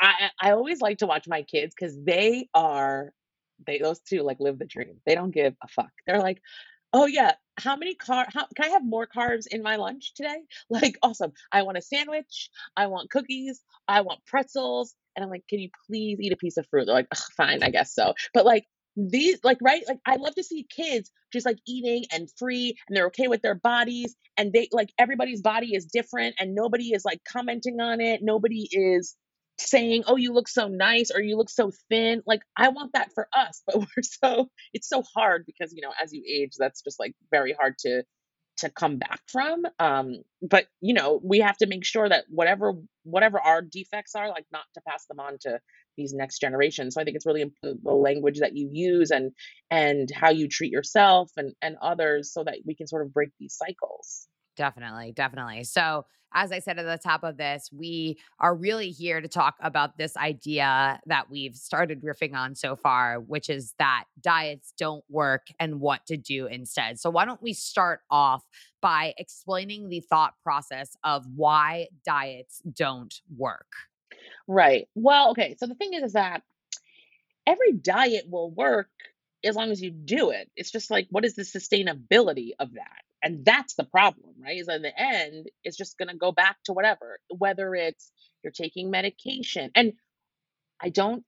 i 0.00 0.30
i 0.40 0.50
always 0.52 0.80
like 0.80 0.98
to 0.98 1.06
watch 1.06 1.28
my 1.28 1.42
kids 1.42 1.74
because 1.78 1.96
they 2.04 2.48
are 2.54 3.12
they 3.66 3.78
those 3.78 4.00
two 4.00 4.22
like 4.22 4.40
live 4.40 4.58
the 4.58 4.64
dream. 4.66 5.00
They 5.06 5.14
don't 5.14 5.32
give 5.32 5.54
a 5.62 5.68
fuck. 5.68 5.90
They're 6.06 6.20
like 6.20 6.40
Oh 6.92 7.06
yeah. 7.06 7.34
How 7.58 7.76
many 7.76 7.94
car 7.94 8.26
how 8.32 8.46
can 8.56 8.66
I 8.66 8.68
have 8.70 8.84
more 8.84 9.06
carbs 9.06 9.46
in 9.46 9.62
my 9.62 9.76
lunch 9.76 10.14
today? 10.14 10.40
Like 10.70 10.98
awesome. 11.02 11.32
I 11.52 11.62
want 11.62 11.78
a 11.78 11.82
sandwich, 11.82 12.50
I 12.76 12.86
want 12.86 13.10
cookies, 13.10 13.60
I 13.88 14.00
want 14.02 14.24
pretzels. 14.26 14.94
And 15.16 15.24
I'm 15.24 15.30
like, 15.30 15.46
can 15.48 15.58
you 15.58 15.70
please 15.86 16.18
eat 16.20 16.32
a 16.32 16.36
piece 16.36 16.56
of 16.56 16.66
fruit? 16.68 16.86
They're 16.86 16.94
like, 16.94 17.08
fine, 17.36 17.62
I 17.62 17.70
guess 17.70 17.94
so. 17.94 18.14
But 18.32 18.46
like 18.46 18.66
these 18.96 19.38
like 19.44 19.58
right 19.60 19.82
like 19.86 20.00
i 20.04 20.16
love 20.16 20.34
to 20.34 20.42
see 20.42 20.66
kids 20.68 21.12
just 21.32 21.46
like 21.46 21.58
eating 21.66 22.04
and 22.12 22.28
free 22.36 22.76
and 22.88 22.96
they're 22.96 23.06
okay 23.06 23.28
with 23.28 23.40
their 23.40 23.54
bodies 23.54 24.16
and 24.36 24.52
they 24.52 24.68
like 24.72 24.92
everybody's 24.98 25.40
body 25.40 25.74
is 25.74 25.86
different 25.86 26.34
and 26.40 26.54
nobody 26.56 26.92
is 26.92 27.04
like 27.04 27.20
commenting 27.24 27.80
on 27.80 28.00
it 28.00 28.20
nobody 28.22 28.68
is 28.72 29.16
saying, 29.60 30.04
"Oh, 30.06 30.16
you 30.16 30.32
look 30.32 30.48
so 30.48 30.68
nice" 30.68 31.10
or 31.10 31.20
"You 31.20 31.36
look 31.36 31.50
so 31.50 31.70
thin." 31.88 32.22
Like 32.26 32.42
I 32.56 32.68
want 32.68 32.92
that 32.94 33.12
for 33.14 33.28
us, 33.32 33.62
but 33.66 33.76
we're 33.78 34.02
so 34.02 34.50
it's 34.72 34.88
so 34.88 35.02
hard 35.14 35.44
because 35.46 35.72
you 35.74 35.82
know 35.82 35.92
as 36.02 36.12
you 36.12 36.22
age, 36.26 36.52
that's 36.58 36.82
just 36.82 36.98
like 36.98 37.14
very 37.30 37.52
hard 37.52 37.76
to 37.80 38.02
to 38.58 38.70
come 38.70 38.98
back 38.98 39.20
from. 39.26 39.62
Um, 39.78 40.22
but 40.42 40.66
you 40.80 40.94
know 40.94 41.20
we 41.22 41.40
have 41.40 41.56
to 41.58 41.66
make 41.66 41.84
sure 41.84 42.08
that 42.08 42.24
whatever 42.28 42.74
whatever 43.04 43.40
our 43.40 43.62
defects 43.62 44.14
are, 44.14 44.28
like 44.28 44.46
not 44.52 44.64
to 44.74 44.80
pass 44.86 45.06
them 45.06 45.20
on 45.20 45.38
to 45.42 45.60
these 45.96 46.12
next 46.14 46.38
generations. 46.40 46.94
So 46.94 47.00
I 47.00 47.04
think 47.04 47.16
it's 47.16 47.26
really 47.26 47.42
important 47.42 47.84
the 47.84 47.92
language 47.92 48.40
that 48.40 48.56
you 48.56 48.70
use 48.72 49.10
and 49.10 49.32
and 49.70 50.08
how 50.14 50.30
you 50.30 50.48
treat 50.48 50.72
yourself 50.72 51.30
and 51.36 51.54
and 51.62 51.76
others, 51.82 52.32
so 52.32 52.44
that 52.44 52.58
we 52.66 52.74
can 52.74 52.86
sort 52.86 53.04
of 53.04 53.12
break 53.12 53.30
these 53.38 53.56
cycles. 53.56 54.28
Definitely, 54.56 55.12
definitely. 55.12 55.64
So, 55.64 56.04
as 56.32 56.52
I 56.52 56.58
said 56.58 56.78
at 56.78 56.86
the 56.86 56.98
top 57.02 57.24
of 57.24 57.36
this, 57.36 57.70
we 57.72 58.18
are 58.38 58.54
really 58.54 58.90
here 58.90 59.20
to 59.20 59.28
talk 59.28 59.56
about 59.60 59.98
this 59.98 60.16
idea 60.16 61.00
that 61.06 61.30
we've 61.30 61.56
started 61.56 62.02
riffing 62.02 62.34
on 62.34 62.54
so 62.54 62.76
far, 62.76 63.20
which 63.20 63.50
is 63.50 63.74
that 63.78 64.04
diets 64.20 64.72
don't 64.78 65.04
work 65.08 65.48
and 65.58 65.80
what 65.80 66.06
to 66.06 66.16
do 66.16 66.46
instead. 66.46 67.00
So, 67.00 67.10
why 67.10 67.24
don't 67.24 67.42
we 67.42 67.52
start 67.52 68.00
off 68.10 68.44
by 68.80 69.14
explaining 69.18 69.88
the 69.88 70.00
thought 70.00 70.34
process 70.42 70.96
of 71.04 71.26
why 71.34 71.88
diets 72.04 72.62
don't 72.72 73.20
work? 73.36 73.72
Right. 74.46 74.88
Well, 74.94 75.30
okay. 75.30 75.56
So, 75.58 75.66
the 75.66 75.74
thing 75.74 75.94
is, 75.94 76.02
is 76.02 76.12
that 76.12 76.42
every 77.46 77.72
diet 77.72 78.26
will 78.28 78.50
work 78.50 78.88
as 79.42 79.56
long 79.56 79.70
as 79.70 79.80
you 79.82 79.90
do 79.90 80.30
it. 80.30 80.50
It's 80.56 80.70
just 80.70 80.90
like, 80.90 81.06
what 81.10 81.24
is 81.24 81.34
the 81.34 81.42
sustainability 81.42 82.50
of 82.58 82.74
that? 82.74 83.02
And 83.22 83.44
that's 83.44 83.74
the 83.74 83.84
problem, 83.84 84.34
right? 84.42 84.58
Is 84.58 84.68
in 84.68 84.82
the 84.82 84.98
end, 84.98 85.48
it's 85.62 85.76
just 85.76 85.98
going 85.98 86.08
to 86.08 86.16
go 86.16 86.32
back 86.32 86.56
to 86.64 86.72
whatever, 86.72 87.18
whether 87.36 87.74
it's 87.74 88.10
you're 88.42 88.52
taking 88.52 88.90
medication. 88.90 89.70
And 89.74 89.92
I 90.82 90.88
don't 90.88 91.24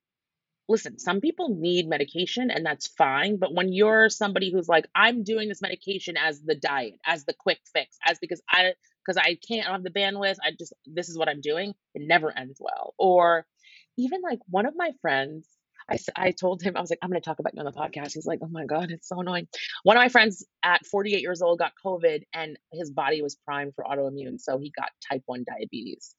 listen, 0.69 0.99
some 0.99 1.21
people 1.21 1.55
need 1.55 1.87
medication 1.87 2.51
and 2.51 2.65
that's 2.65 2.87
fine. 2.87 3.37
But 3.39 3.55
when 3.55 3.73
you're 3.73 4.09
somebody 4.09 4.51
who's 4.51 4.69
like, 4.69 4.87
I'm 4.95 5.25
doing 5.25 5.49
this 5.49 5.63
medication 5.63 6.17
as 6.17 6.41
the 6.41 6.55
diet, 6.55 6.95
as 7.05 7.25
the 7.25 7.35
quick 7.39 7.59
fix, 7.73 7.99
as 8.07 8.19
because 8.19 8.43
I, 8.49 8.73
because 9.05 9.17
I 9.17 9.37
can't 9.47 9.67
have 9.67 9.83
the 9.83 9.91
bandwidth, 9.91 10.37
I 10.43 10.53
just, 10.59 10.73
this 10.87 11.09
is 11.09 11.19
what 11.19 11.29
I'm 11.29 11.41
doing, 11.41 11.75
it 11.95 12.03
never 12.07 12.37
ends 12.37 12.59
well. 12.61 12.95
Or 12.99 13.45
even 13.99 14.23
like 14.23 14.39
one 14.49 14.67
of 14.67 14.75
my 14.77 14.93
friends, 15.03 15.47
I, 15.91 15.99
I 16.17 16.31
told 16.33 16.63
him, 16.63 16.77
I 16.77 16.81
was 16.81 16.91
like, 16.91 16.99
I'm 17.03 17.11
going 17.11 17.21
to 17.21 17.25
talk 17.25 17.39
about 17.39 17.55
you 17.55 17.61
on 17.61 17.67
the 17.67 17.73
podcast. 17.73 18.13
He's 18.15 18.27
like, 18.27 18.41
oh 18.43 18.49
my 18.49 18.65
God, 18.65 18.91
it's 18.91 19.09
so 19.09 19.21
annoying. 19.21 19.49
One 19.83 19.97
of 19.97 20.01
my 20.01 20.09
friends 20.09 20.45
at 20.63 20.87
48 20.87 21.21
years 21.21 21.43
old 21.43 21.59
got 21.59 21.73
COVID 21.85 22.23
and 22.33 22.59
his 22.73 22.91
body 22.91 23.23
was 23.23 23.37
primed 23.45 23.75
for 23.75 23.85
autoimmune. 23.85 24.41
So 24.41 24.59
he 24.59 24.73
got 24.77 24.91
type 25.09 25.23
1 25.27 25.45
diabetes. 25.45 26.15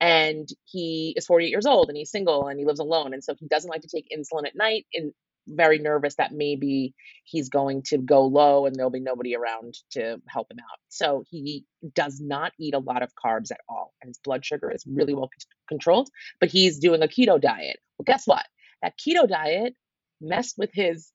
And 0.00 0.48
he 0.64 1.14
is 1.16 1.26
48 1.26 1.48
years 1.48 1.66
old 1.66 1.88
and 1.88 1.96
he's 1.96 2.10
single 2.10 2.48
and 2.48 2.58
he 2.58 2.66
lives 2.66 2.80
alone. 2.80 3.14
And 3.14 3.24
so 3.24 3.34
he 3.38 3.46
doesn't 3.46 3.70
like 3.70 3.82
to 3.82 3.88
take 3.88 4.08
insulin 4.14 4.46
at 4.46 4.56
night 4.56 4.86
and 4.92 5.12
very 5.46 5.78
nervous 5.78 6.14
that 6.16 6.32
maybe 6.32 6.94
he's 7.24 7.48
going 7.48 7.82
to 7.82 7.98
go 7.98 8.26
low 8.26 8.66
and 8.66 8.74
there'll 8.74 8.90
be 8.90 9.00
nobody 9.00 9.36
around 9.36 9.76
to 9.90 10.20
help 10.28 10.50
him 10.50 10.58
out. 10.58 10.78
So 10.88 11.24
he 11.28 11.64
does 11.94 12.20
not 12.20 12.52
eat 12.58 12.74
a 12.74 12.78
lot 12.78 13.02
of 13.02 13.12
carbs 13.14 13.50
at 13.50 13.60
all. 13.68 13.92
And 14.00 14.08
his 14.08 14.18
blood 14.18 14.44
sugar 14.44 14.70
is 14.70 14.84
really 14.86 15.14
well 15.14 15.30
controlled, 15.68 16.08
but 16.40 16.50
he's 16.50 16.78
doing 16.78 17.02
a 17.02 17.08
keto 17.08 17.40
diet. 17.40 17.78
Well, 17.98 18.04
guess 18.04 18.26
what? 18.26 18.44
That 18.84 18.98
keto 18.98 19.26
diet 19.26 19.74
messed 20.20 20.56
with 20.58 20.70
his 20.72 21.10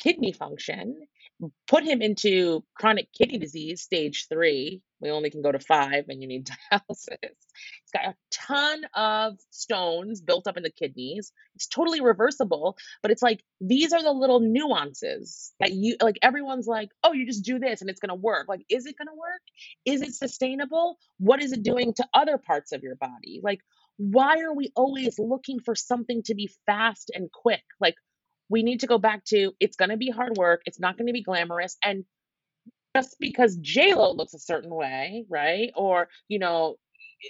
kidney 0.00 0.32
function, 0.32 0.96
put 1.68 1.84
him 1.84 2.00
into 2.00 2.64
chronic 2.74 3.08
kidney 3.16 3.38
disease, 3.38 3.82
stage 3.82 4.26
three. 4.30 4.80
We 5.00 5.10
only 5.10 5.30
can 5.30 5.42
go 5.42 5.52
to 5.52 5.58
five 5.58 6.04
and 6.08 6.22
you 6.22 6.28
need 6.28 6.48
dialysis. 6.72 7.18
He's 7.20 7.92
got 7.92 8.06
a 8.06 8.14
ton 8.30 8.82
of 8.94 9.38
stones 9.50 10.22
built 10.22 10.46
up 10.46 10.56
in 10.56 10.62
the 10.62 10.70
kidneys. 10.70 11.32
It's 11.54 11.66
totally 11.66 12.00
reversible, 12.00 12.76
but 13.02 13.10
it's 13.10 13.22
like 13.22 13.42
these 13.60 13.92
are 13.92 14.02
the 14.02 14.12
little 14.12 14.40
nuances 14.40 15.52
that 15.60 15.72
you 15.72 15.96
like. 16.02 16.18
Everyone's 16.22 16.66
like, 16.66 16.90
oh, 17.04 17.12
you 17.12 17.26
just 17.26 17.44
do 17.44 17.58
this 17.58 17.82
and 17.82 17.90
it's 17.90 18.00
going 18.00 18.10
to 18.10 18.14
work. 18.14 18.48
Like, 18.48 18.64
is 18.70 18.86
it 18.86 18.96
going 18.96 19.08
to 19.08 19.18
work? 19.18 19.42
Is 19.84 20.02
it 20.02 20.14
sustainable? 20.14 20.98
What 21.18 21.42
is 21.42 21.52
it 21.52 21.62
doing 21.62 21.92
to 21.94 22.06
other 22.14 22.38
parts 22.38 22.72
of 22.72 22.82
your 22.82 22.96
body? 22.96 23.40
Like, 23.42 23.60
why 24.00 24.40
are 24.40 24.54
we 24.54 24.72
always 24.74 25.18
looking 25.18 25.60
for 25.60 25.74
something 25.74 26.22
to 26.22 26.34
be 26.34 26.50
fast 26.64 27.10
and 27.14 27.30
quick? 27.30 27.62
Like, 27.78 27.96
we 28.48 28.62
need 28.62 28.80
to 28.80 28.86
go 28.86 28.96
back 28.96 29.26
to 29.26 29.52
it's 29.60 29.76
going 29.76 29.90
to 29.90 29.98
be 29.98 30.08
hard 30.08 30.38
work, 30.38 30.62
it's 30.64 30.80
not 30.80 30.96
going 30.96 31.08
to 31.08 31.12
be 31.12 31.22
glamorous. 31.22 31.76
And 31.84 32.06
just 32.96 33.16
because 33.20 33.58
JLo 33.58 34.16
looks 34.16 34.32
a 34.32 34.38
certain 34.38 34.74
way, 34.74 35.26
right? 35.28 35.70
Or, 35.76 36.08
you 36.28 36.38
know, 36.38 36.76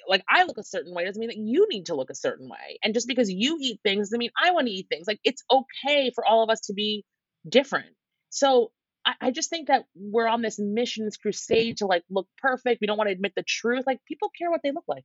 like 0.07 0.23
I 0.29 0.45
look 0.45 0.59
a 0.59 0.63
certain 0.63 0.95
way 0.95 1.05
doesn't 1.05 1.19
mean 1.19 1.31
that 1.31 1.37
you 1.37 1.67
need 1.69 1.87
to 1.87 1.97
look 1.97 2.09
a 2.09 2.15
certain 2.15 2.49
way. 2.49 2.79
And 2.85 2.95
just 2.95 3.09
because 3.09 3.29
you 3.29 3.59
eat 3.61 3.81
things 3.83 4.07
doesn't 4.09 4.19
mean 4.21 4.31
I 4.41 4.53
want 4.53 4.69
to 4.69 4.73
eat 4.73 4.87
things. 4.89 5.09
Like 5.09 5.19
it's 5.25 5.43
okay 5.51 6.13
for 6.15 6.25
all 6.25 6.45
of 6.45 6.51
us 6.51 6.61
to 6.67 6.73
be 6.73 7.05
different. 7.49 7.91
So 8.31 8.71
I, 9.05 9.15
I 9.21 9.31
just 9.33 9.51
think 9.51 9.67
that 9.67 9.87
we're 9.97 10.29
on 10.29 10.41
this 10.41 10.61
mission, 10.61 11.05
this 11.05 11.17
crusade 11.17 11.79
to 11.79 11.87
like 11.87 12.05
look 12.09 12.29
perfect. 12.39 12.81
We 12.81 12.87
don't 12.87 12.97
want 12.97 13.09
to 13.09 13.13
admit 13.13 13.33
the 13.35 13.43
truth. 13.43 13.83
Like 13.89 13.99
people 14.07 14.31
care 14.39 14.53
what 14.53 14.61
they 14.63 14.71
look 14.71 14.85
like 14.87 15.05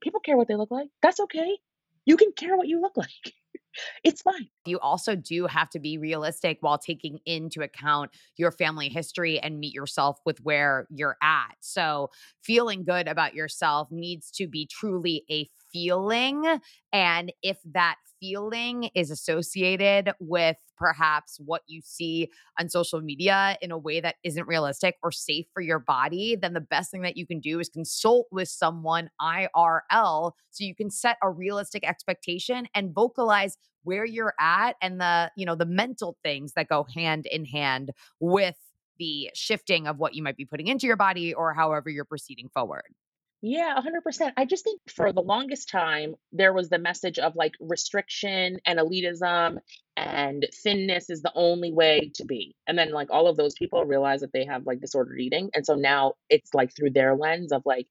people 0.00 0.20
care 0.20 0.36
what 0.36 0.48
they 0.48 0.56
look 0.56 0.70
like. 0.70 0.88
That's 1.02 1.20
okay. 1.20 1.58
You 2.06 2.16
can 2.16 2.32
care 2.32 2.56
what 2.56 2.68
you 2.68 2.80
look 2.80 2.96
like. 2.96 3.34
it's 4.04 4.22
fine. 4.22 4.48
You 4.64 4.78
also 4.78 5.14
do 5.14 5.46
have 5.46 5.70
to 5.70 5.78
be 5.78 5.98
realistic 5.98 6.58
while 6.60 6.78
taking 6.78 7.18
into 7.26 7.62
account 7.62 8.10
your 8.36 8.50
family 8.50 8.88
history 8.88 9.38
and 9.38 9.60
meet 9.60 9.74
yourself 9.74 10.18
with 10.24 10.40
where 10.40 10.86
you're 10.90 11.16
at. 11.22 11.56
So, 11.60 12.10
feeling 12.42 12.84
good 12.84 13.08
about 13.08 13.34
yourself 13.34 13.88
needs 13.90 14.30
to 14.32 14.46
be 14.46 14.66
truly 14.66 15.24
a 15.30 15.48
feeling 15.72 16.60
and 16.92 17.32
if 17.42 17.58
that 17.72 17.96
feeling 18.20 18.90
is 18.94 19.10
associated 19.10 20.12
with 20.20 20.56
perhaps 20.76 21.38
what 21.44 21.62
you 21.66 21.80
see 21.82 22.30
on 22.58 22.68
social 22.68 23.00
media 23.00 23.56
in 23.60 23.70
a 23.70 23.78
way 23.78 24.00
that 24.00 24.16
isn't 24.22 24.46
realistic 24.46 24.96
or 25.02 25.10
safe 25.10 25.46
for 25.52 25.60
your 25.60 25.78
body, 25.78 26.36
then 26.36 26.54
the 26.54 26.60
best 26.60 26.90
thing 26.90 27.02
that 27.02 27.16
you 27.16 27.26
can 27.26 27.40
do 27.40 27.60
is 27.60 27.68
consult 27.68 28.26
with 28.30 28.48
someone 28.48 29.10
IRL 29.20 30.32
so 30.50 30.64
you 30.64 30.74
can 30.74 30.90
set 30.90 31.16
a 31.22 31.30
realistic 31.30 31.86
expectation 31.86 32.66
and 32.74 32.94
vocalize 32.94 33.56
where 33.82 34.04
you're 34.04 34.34
at 34.38 34.76
and 34.82 35.00
the, 35.00 35.30
you 35.36 35.46
know, 35.46 35.54
the 35.54 35.66
mental 35.66 36.16
things 36.22 36.52
that 36.54 36.68
go 36.68 36.86
hand 36.94 37.26
in 37.26 37.44
hand 37.44 37.90
with 38.20 38.56
the 38.98 39.30
shifting 39.34 39.86
of 39.86 39.98
what 39.98 40.14
you 40.14 40.22
might 40.22 40.36
be 40.36 40.44
putting 40.44 40.66
into 40.66 40.86
your 40.86 40.96
body 40.96 41.32
or 41.32 41.54
however 41.54 41.88
you're 41.88 42.04
proceeding 42.04 42.48
forward. 42.48 42.94
Yeah, 43.40 43.76
100%. 43.76 44.32
I 44.36 44.44
just 44.46 44.64
think 44.64 44.80
for 44.88 45.12
the 45.12 45.22
longest 45.22 45.68
time, 45.68 46.16
there 46.32 46.52
was 46.52 46.70
the 46.70 46.78
message 46.78 47.20
of 47.20 47.36
like 47.36 47.52
restriction 47.60 48.58
and 48.66 48.80
elitism 48.80 49.58
and 49.96 50.46
thinness 50.64 51.08
is 51.08 51.22
the 51.22 51.30
only 51.36 51.72
way 51.72 52.10
to 52.16 52.24
be. 52.24 52.56
And 52.66 52.76
then 52.76 52.90
like 52.90 53.10
all 53.12 53.28
of 53.28 53.36
those 53.36 53.54
people 53.54 53.84
realize 53.84 54.22
that 54.22 54.32
they 54.32 54.44
have 54.46 54.66
like 54.66 54.80
disordered 54.80 55.20
eating. 55.20 55.50
And 55.54 55.64
so 55.64 55.76
now 55.76 56.14
it's 56.28 56.52
like 56.52 56.74
through 56.74 56.90
their 56.90 57.14
lens 57.14 57.52
of 57.52 57.62
like, 57.64 57.86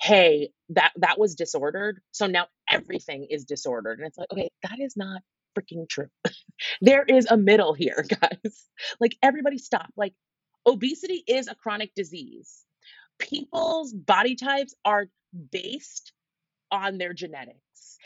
hey, 0.00 0.50
that 0.70 0.92
that 0.96 1.18
was 1.18 1.34
disordered. 1.34 2.00
So 2.12 2.28
now 2.28 2.46
everything 2.70 3.26
is 3.28 3.44
disordered. 3.44 3.98
And 3.98 4.06
it's 4.06 4.18
like, 4.18 4.30
okay, 4.32 4.50
that 4.62 4.78
is 4.78 4.96
not 4.96 5.20
freaking 5.58 5.88
true. 5.88 6.08
there 6.80 7.02
is 7.02 7.26
a 7.28 7.36
middle 7.36 7.74
here, 7.74 8.04
guys. 8.20 8.66
Like 9.00 9.16
everybody 9.20 9.58
stop. 9.58 9.90
Like 9.96 10.14
obesity 10.64 11.24
is 11.26 11.48
a 11.48 11.56
chronic 11.56 11.92
disease 11.96 12.62
people's 13.22 13.92
body 13.92 14.36
types 14.36 14.74
are 14.84 15.06
based 15.50 16.12
on 16.70 16.98
their 16.98 17.12
genetics. 17.12 17.58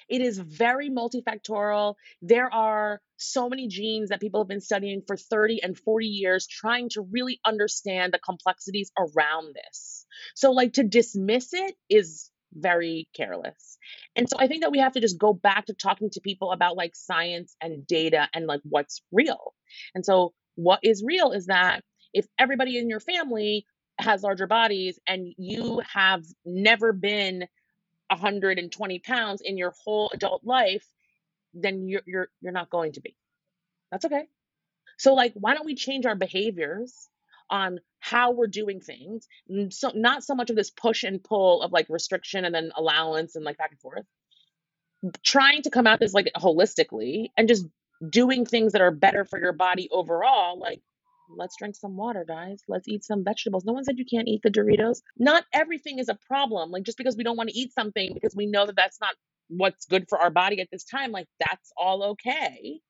It 0.08 0.20
is 0.20 0.38
very 0.38 0.90
multifactorial. 0.90 1.94
There 2.22 2.52
are 2.52 3.00
so 3.16 3.48
many 3.48 3.68
genes 3.68 4.10
that 4.10 4.20
people 4.20 4.40
have 4.40 4.48
been 4.48 4.60
studying 4.60 5.02
for 5.06 5.16
30 5.16 5.62
and 5.62 5.76
40 5.76 6.06
years, 6.06 6.46
trying 6.46 6.88
to 6.90 7.02
really 7.02 7.40
understand 7.44 8.12
the 8.12 8.18
complexities 8.18 8.92
around 8.98 9.54
this. 9.54 10.06
So, 10.34 10.52
like, 10.52 10.74
to 10.74 10.84
dismiss 10.84 11.52
it 11.52 11.74
is 11.88 12.30
very 12.52 13.08
careless. 13.16 13.78
And 14.14 14.28
so 14.28 14.36
I 14.38 14.46
think 14.46 14.62
that 14.62 14.70
we 14.70 14.78
have 14.78 14.92
to 14.92 15.00
just 15.00 15.18
go 15.18 15.32
back 15.32 15.66
to 15.66 15.74
talking 15.74 16.10
to 16.10 16.20
people 16.20 16.52
about 16.52 16.76
like 16.76 16.94
science 16.94 17.54
and 17.60 17.86
data 17.86 18.28
and 18.32 18.46
like 18.46 18.60
what's 18.64 19.02
real. 19.12 19.54
And 19.94 20.04
so, 20.04 20.32
what 20.54 20.80
is 20.82 21.04
real 21.04 21.32
is 21.32 21.46
that 21.46 21.82
if 22.12 22.26
everybody 22.38 22.78
in 22.78 22.88
your 22.88 23.00
family 23.00 23.66
has 23.98 24.22
larger 24.22 24.46
bodies 24.46 24.98
and 25.06 25.34
you 25.38 25.80
have 25.92 26.24
never 26.44 26.92
been 26.92 27.46
120 28.08 28.98
pounds 29.00 29.40
in 29.40 29.58
your 29.58 29.72
whole 29.84 30.10
adult 30.12 30.44
life, 30.44 30.86
then 31.54 31.88
you're 31.88 32.02
you're 32.06 32.28
you're 32.40 32.52
not 32.52 32.70
going 32.70 32.92
to 32.92 33.00
be. 33.00 33.16
That's 33.90 34.04
okay. 34.04 34.24
So 34.98 35.14
like 35.14 35.32
why 35.34 35.54
don't 35.54 35.66
we 35.66 35.74
change 35.74 36.06
our 36.06 36.14
behaviors 36.14 37.08
on 37.48 37.80
how 38.00 38.32
we're 38.32 38.46
doing 38.46 38.80
things? 38.80 39.26
So 39.70 39.92
not 39.94 40.24
so 40.24 40.34
much 40.34 40.50
of 40.50 40.56
this 40.56 40.70
push 40.70 41.04
and 41.04 41.22
pull 41.22 41.62
of 41.62 41.72
like 41.72 41.86
restriction 41.88 42.44
and 42.44 42.54
then 42.54 42.72
allowance 42.76 43.36
and 43.36 43.44
like 43.44 43.58
back 43.58 43.70
and 43.70 43.80
forth. 43.80 44.04
Trying 45.22 45.62
to 45.62 45.70
come 45.70 45.86
at 45.86 46.00
this 46.00 46.14
like 46.14 46.30
holistically 46.36 47.28
and 47.36 47.48
just 47.48 47.66
doing 48.08 48.44
things 48.44 48.72
that 48.72 48.82
are 48.82 48.90
better 48.90 49.24
for 49.24 49.38
your 49.40 49.52
body 49.52 49.88
overall, 49.90 50.58
like 50.58 50.82
Let's 51.28 51.56
drink 51.56 51.76
some 51.76 51.96
water, 51.96 52.24
guys. 52.26 52.62
Let's 52.68 52.88
eat 52.88 53.04
some 53.04 53.24
vegetables. 53.24 53.64
No 53.64 53.72
one 53.72 53.84
said 53.84 53.98
you 53.98 54.04
can't 54.04 54.28
eat 54.28 54.42
the 54.42 54.50
Doritos. 54.50 55.02
Not 55.18 55.44
everything 55.52 55.98
is 55.98 56.08
a 56.08 56.18
problem. 56.26 56.70
Like 56.70 56.84
just 56.84 56.98
because 56.98 57.16
we 57.16 57.24
don't 57.24 57.36
want 57.36 57.50
to 57.50 57.58
eat 57.58 57.72
something 57.72 58.12
because 58.14 58.34
we 58.34 58.46
know 58.46 58.66
that 58.66 58.76
that's 58.76 59.00
not 59.00 59.14
what's 59.48 59.86
good 59.86 60.06
for 60.08 60.18
our 60.18 60.30
body 60.30 60.60
at 60.60 60.68
this 60.70 60.84
time, 60.84 61.12
like 61.12 61.28
that's 61.38 61.72
all 61.76 62.02
okay. 62.02 62.80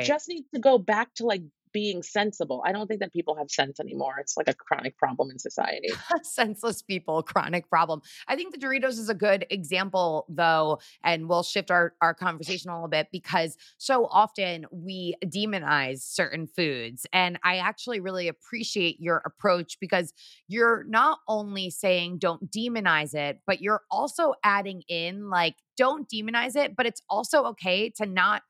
We 0.00 0.06
just 0.06 0.28
need 0.28 0.44
to 0.54 0.60
go 0.60 0.78
back 0.78 1.12
to 1.14 1.26
like 1.26 1.42
being 1.72 2.02
sensible. 2.02 2.62
I 2.64 2.72
don't 2.72 2.86
think 2.86 3.00
that 3.00 3.12
people 3.12 3.36
have 3.36 3.50
sense 3.50 3.80
anymore. 3.80 4.16
It's 4.20 4.36
like 4.36 4.48
a 4.48 4.54
chronic 4.54 4.96
problem 4.96 5.30
in 5.30 5.38
society. 5.38 5.88
Senseless 6.22 6.82
people, 6.82 7.22
chronic 7.22 7.68
problem. 7.68 8.02
I 8.28 8.36
think 8.36 8.52
the 8.52 8.58
Doritos 8.58 8.98
is 8.98 9.08
a 9.08 9.14
good 9.14 9.46
example, 9.50 10.26
though, 10.28 10.78
and 11.04 11.28
we'll 11.28 11.42
shift 11.42 11.70
our, 11.70 11.94
our 12.00 12.14
conversation 12.14 12.70
a 12.70 12.74
little 12.74 12.88
bit 12.88 13.08
because 13.12 13.56
so 13.78 14.06
often 14.06 14.66
we 14.70 15.14
demonize 15.24 16.02
certain 16.02 16.46
foods. 16.46 17.06
And 17.12 17.38
I 17.44 17.56
actually 17.56 18.00
really 18.00 18.28
appreciate 18.28 19.00
your 19.00 19.22
approach 19.24 19.78
because 19.80 20.12
you're 20.48 20.84
not 20.88 21.18
only 21.28 21.70
saying 21.70 22.18
don't 22.18 22.50
demonize 22.50 23.14
it, 23.14 23.40
but 23.46 23.60
you're 23.60 23.82
also 23.90 24.34
adding 24.44 24.82
in 24.88 25.30
like, 25.30 25.56
don't 25.76 26.08
demonize 26.08 26.54
it, 26.54 26.76
but 26.76 26.86
it's 26.86 27.02
also 27.08 27.44
okay 27.44 27.90
to 27.90 28.06
not 28.06 28.42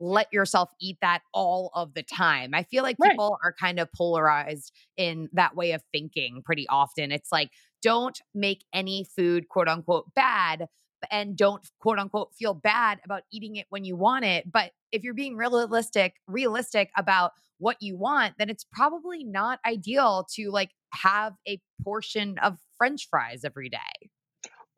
let 0.00 0.32
yourself 0.32 0.70
eat 0.80 0.98
that 1.02 1.22
all 1.32 1.70
of 1.74 1.94
the 1.94 2.02
time. 2.02 2.54
I 2.54 2.62
feel 2.62 2.82
like 2.82 2.98
Right. 2.98 3.20
people 3.20 3.38
are 3.42 3.52
kind 3.52 3.80
of 3.80 3.88
polarized 3.92 4.72
in 4.96 5.28
that 5.32 5.56
way 5.56 5.72
of 5.72 5.82
thinking 5.92 6.42
pretty 6.44 6.66
often. 6.68 7.10
It's 7.12 7.32
like, 7.32 7.50
don't 7.82 8.20
make 8.34 8.64
any 8.72 9.04
food 9.04 9.48
quote 9.48 9.68
unquote 9.68 10.12
bad 10.14 10.66
and 11.10 11.36
don't 11.36 11.64
quote 11.80 11.98
unquote 11.98 12.34
feel 12.34 12.54
bad 12.54 13.00
about 13.04 13.22
eating 13.32 13.56
it 13.56 13.66
when 13.70 13.84
you 13.84 13.96
want 13.96 14.24
it. 14.24 14.50
But 14.50 14.72
if 14.90 15.04
you're 15.04 15.14
being 15.14 15.36
realistic, 15.36 16.14
realistic 16.26 16.90
about 16.96 17.32
what 17.58 17.76
you 17.80 17.96
want, 17.96 18.34
then 18.38 18.50
it's 18.50 18.64
probably 18.64 19.24
not 19.24 19.60
ideal 19.66 20.26
to 20.34 20.50
like 20.50 20.70
have 20.92 21.34
a 21.46 21.60
portion 21.82 22.38
of 22.38 22.58
french 22.76 23.08
fries 23.10 23.44
every 23.44 23.68
day. 23.68 24.10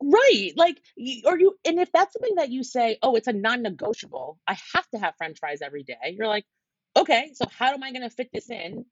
Right. 0.01 0.51
Like, 0.55 0.81
or 1.25 1.39
you, 1.39 1.55
and 1.65 1.79
if 1.79 1.91
that's 1.91 2.13
something 2.13 2.35
that 2.35 2.49
you 2.49 2.63
say, 2.63 2.97
oh, 3.03 3.15
it's 3.15 3.27
a 3.27 3.33
non 3.33 3.61
negotiable, 3.61 4.39
I 4.47 4.57
have 4.73 4.87
to 4.89 4.99
have 4.99 5.15
French 5.17 5.39
fries 5.39 5.61
every 5.61 5.83
day, 5.83 6.15
you're 6.17 6.27
like, 6.27 6.45
okay, 6.95 7.31
so 7.33 7.45
how 7.57 7.71
am 7.71 7.83
I 7.83 7.91
going 7.91 8.01
to 8.01 8.09
fit 8.09 8.29
this 8.33 8.49
in? 8.49 8.85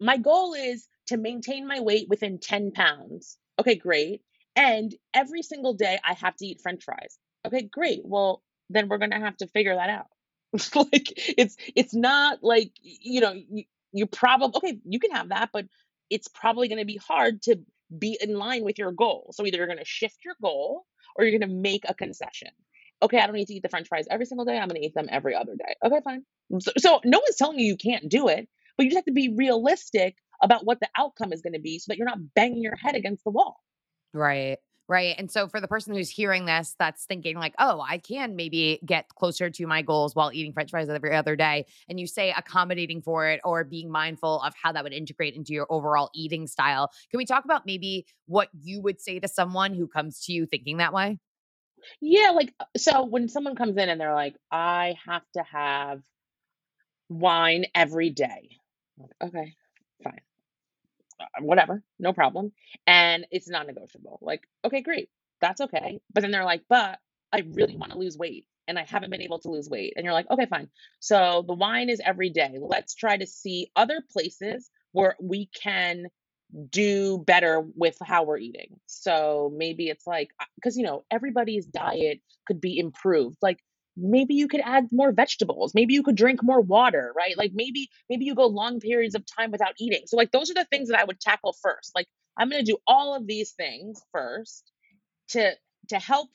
My 0.00 0.16
goal 0.16 0.54
is 0.54 0.86
to 1.08 1.16
maintain 1.16 1.66
my 1.66 1.80
weight 1.80 2.08
within 2.08 2.38
10 2.38 2.72
pounds. 2.72 3.38
Okay, 3.58 3.74
great. 3.74 4.22
And 4.54 4.94
every 5.14 5.42
single 5.42 5.74
day 5.74 5.98
I 6.04 6.14
have 6.14 6.36
to 6.36 6.46
eat 6.46 6.60
French 6.60 6.84
fries. 6.84 7.18
Okay, 7.46 7.62
great. 7.62 8.00
Well, 8.04 8.42
then 8.70 8.88
we're 8.88 8.98
going 8.98 9.12
to 9.12 9.20
have 9.20 9.36
to 9.38 9.46
figure 9.46 9.74
that 9.74 9.90
out. 9.90 10.06
like 10.74 11.12
it's 11.36 11.56
it's 11.76 11.94
not 11.94 12.42
like 12.42 12.72
you 12.80 13.20
know 13.20 13.32
you, 13.32 13.64
you 13.92 14.06
probably 14.06 14.56
okay 14.56 14.78
you 14.86 14.98
can 14.98 15.10
have 15.10 15.28
that 15.28 15.50
but 15.52 15.66
it's 16.08 16.28
probably 16.28 16.68
going 16.68 16.78
to 16.78 16.86
be 16.86 16.96
hard 16.96 17.42
to 17.42 17.60
be 17.96 18.18
in 18.20 18.36
line 18.36 18.64
with 18.64 18.78
your 18.78 18.92
goal. 18.92 19.30
So 19.34 19.46
either 19.46 19.58
you're 19.58 19.66
going 19.66 19.78
to 19.78 19.84
shift 19.84 20.18
your 20.24 20.34
goal 20.42 20.84
or 21.16 21.24
you're 21.24 21.38
going 21.38 21.48
to 21.48 21.54
make 21.54 21.84
a 21.88 21.94
concession. 21.94 22.48
Okay 23.00 23.20
i 23.20 23.26
don't 23.26 23.36
need 23.36 23.46
to 23.46 23.54
eat 23.54 23.62
the 23.62 23.68
french 23.68 23.86
fries 23.86 24.08
every 24.10 24.26
single 24.26 24.44
day 24.44 24.58
i'm 24.58 24.66
going 24.66 24.80
to 24.80 24.84
eat 24.84 24.94
them 24.94 25.08
every 25.10 25.34
other 25.34 25.54
day. 25.54 25.74
Okay 25.84 26.00
fine. 26.02 26.24
So, 26.58 26.72
so 26.78 27.00
no 27.04 27.18
one's 27.18 27.36
telling 27.36 27.58
you 27.58 27.66
you 27.66 27.76
can't 27.76 28.08
do 28.08 28.26
it 28.28 28.48
but 28.78 28.84
you 28.84 28.90
just 28.90 28.98
have 28.98 29.04
to 29.06 29.12
be 29.12 29.34
realistic 29.36 30.16
about 30.42 30.64
what 30.64 30.80
the 30.80 30.88
outcome 30.96 31.32
is 31.32 31.42
going 31.42 31.52
to 31.52 31.60
be 31.60 31.78
so 31.78 31.86
that 31.88 31.98
you're 31.98 32.06
not 32.06 32.34
banging 32.34 32.62
your 32.62 32.76
head 32.76 32.94
against 32.94 33.24
the 33.24 33.30
wall. 33.30 33.60
Right. 34.14 34.58
Right. 34.88 35.14
And 35.18 35.30
so 35.30 35.48
for 35.48 35.60
the 35.60 35.68
person 35.68 35.94
who's 35.94 36.08
hearing 36.08 36.46
this, 36.46 36.74
that's 36.78 37.04
thinking 37.04 37.36
like, 37.36 37.54
oh, 37.58 37.84
I 37.86 37.98
can 37.98 38.36
maybe 38.36 38.80
get 38.86 39.08
closer 39.10 39.50
to 39.50 39.66
my 39.66 39.82
goals 39.82 40.14
while 40.14 40.32
eating 40.32 40.54
French 40.54 40.70
fries 40.70 40.88
every 40.88 41.14
other 41.14 41.36
day. 41.36 41.66
And 41.90 42.00
you 42.00 42.06
say 42.06 42.32
accommodating 42.34 43.02
for 43.02 43.28
it 43.28 43.40
or 43.44 43.64
being 43.64 43.90
mindful 43.90 44.40
of 44.40 44.54
how 44.60 44.72
that 44.72 44.82
would 44.82 44.94
integrate 44.94 45.34
into 45.34 45.52
your 45.52 45.66
overall 45.68 46.08
eating 46.14 46.46
style. 46.46 46.90
Can 47.10 47.18
we 47.18 47.26
talk 47.26 47.44
about 47.44 47.66
maybe 47.66 48.06
what 48.26 48.48
you 48.58 48.80
would 48.80 48.98
say 48.98 49.20
to 49.20 49.28
someone 49.28 49.74
who 49.74 49.86
comes 49.86 50.24
to 50.24 50.32
you 50.32 50.46
thinking 50.46 50.78
that 50.78 50.94
way? 50.94 51.18
yeah 52.00 52.30
like 52.30 52.52
uh, 52.60 52.64
so 52.76 53.04
when 53.04 53.28
someone 53.28 53.54
comes 53.54 53.76
in 53.76 53.88
and 53.88 54.00
they're 54.00 54.14
like 54.14 54.34
i 54.50 54.94
have 55.06 55.22
to 55.32 55.42
have 55.42 56.02
wine 57.08 57.64
every 57.74 58.10
day 58.10 58.48
okay 59.22 59.54
fine 60.02 60.20
Uh, 61.20 61.24
whatever, 61.40 61.82
no 61.98 62.12
problem. 62.12 62.52
And 62.86 63.26
it's 63.30 63.48
non 63.48 63.66
negotiable. 63.66 64.18
Like, 64.22 64.42
okay, 64.64 64.82
great. 64.82 65.08
That's 65.40 65.60
okay. 65.60 66.00
But 66.12 66.22
then 66.22 66.30
they're 66.30 66.44
like, 66.44 66.62
but 66.68 66.98
I 67.32 67.44
really 67.52 67.76
want 67.76 67.92
to 67.92 67.98
lose 67.98 68.16
weight 68.16 68.46
and 68.66 68.78
I 68.78 68.84
haven't 68.84 69.10
been 69.10 69.22
able 69.22 69.38
to 69.40 69.50
lose 69.50 69.68
weight. 69.68 69.94
And 69.96 70.04
you're 70.04 70.12
like, 70.12 70.30
okay, 70.30 70.46
fine. 70.46 70.68
So 71.00 71.44
the 71.46 71.54
wine 71.54 71.88
is 71.88 72.00
every 72.04 72.30
day. 72.30 72.56
Let's 72.60 72.94
try 72.94 73.16
to 73.16 73.26
see 73.26 73.70
other 73.74 74.02
places 74.12 74.70
where 74.92 75.16
we 75.20 75.46
can 75.46 76.06
do 76.70 77.18
better 77.18 77.62
with 77.76 77.96
how 78.02 78.24
we're 78.24 78.38
eating. 78.38 78.78
So 78.86 79.52
maybe 79.56 79.88
it's 79.88 80.06
like, 80.06 80.30
uh, 80.40 80.46
because, 80.56 80.76
you 80.76 80.84
know, 80.84 81.04
everybody's 81.10 81.66
diet 81.66 82.20
could 82.46 82.60
be 82.60 82.78
improved. 82.78 83.36
Like, 83.42 83.58
maybe 84.00 84.34
you 84.34 84.48
could 84.48 84.60
add 84.64 84.88
more 84.92 85.12
vegetables. 85.12 85.74
Maybe 85.74 85.94
you 85.94 86.02
could 86.02 86.16
drink 86.16 86.42
more 86.42 86.60
water, 86.60 87.12
right? 87.16 87.36
Like, 87.36 87.52
maybe, 87.54 87.88
maybe 88.08 88.24
you 88.24 88.34
go 88.34 88.46
long 88.46 88.80
periods 88.80 89.14
of 89.14 89.24
time 89.26 89.50
without 89.50 89.74
eating. 89.78 90.02
So, 90.06 90.16
like, 90.16 90.30
those 90.30 90.50
are 90.50 90.54
the 90.54 90.66
things 90.70 90.88
that 90.88 90.98
I 90.98 91.04
would 91.04 91.20
tackle 91.20 91.54
first. 91.62 91.92
Like, 91.94 92.06
I'm 92.36 92.48
going 92.48 92.64
to 92.64 92.70
do 92.70 92.78
all 92.86 93.14
of 93.14 93.26
these 93.26 93.52
things 93.52 94.00
first 94.12 94.70
to, 95.30 95.52
to 95.88 95.98
help 95.98 96.28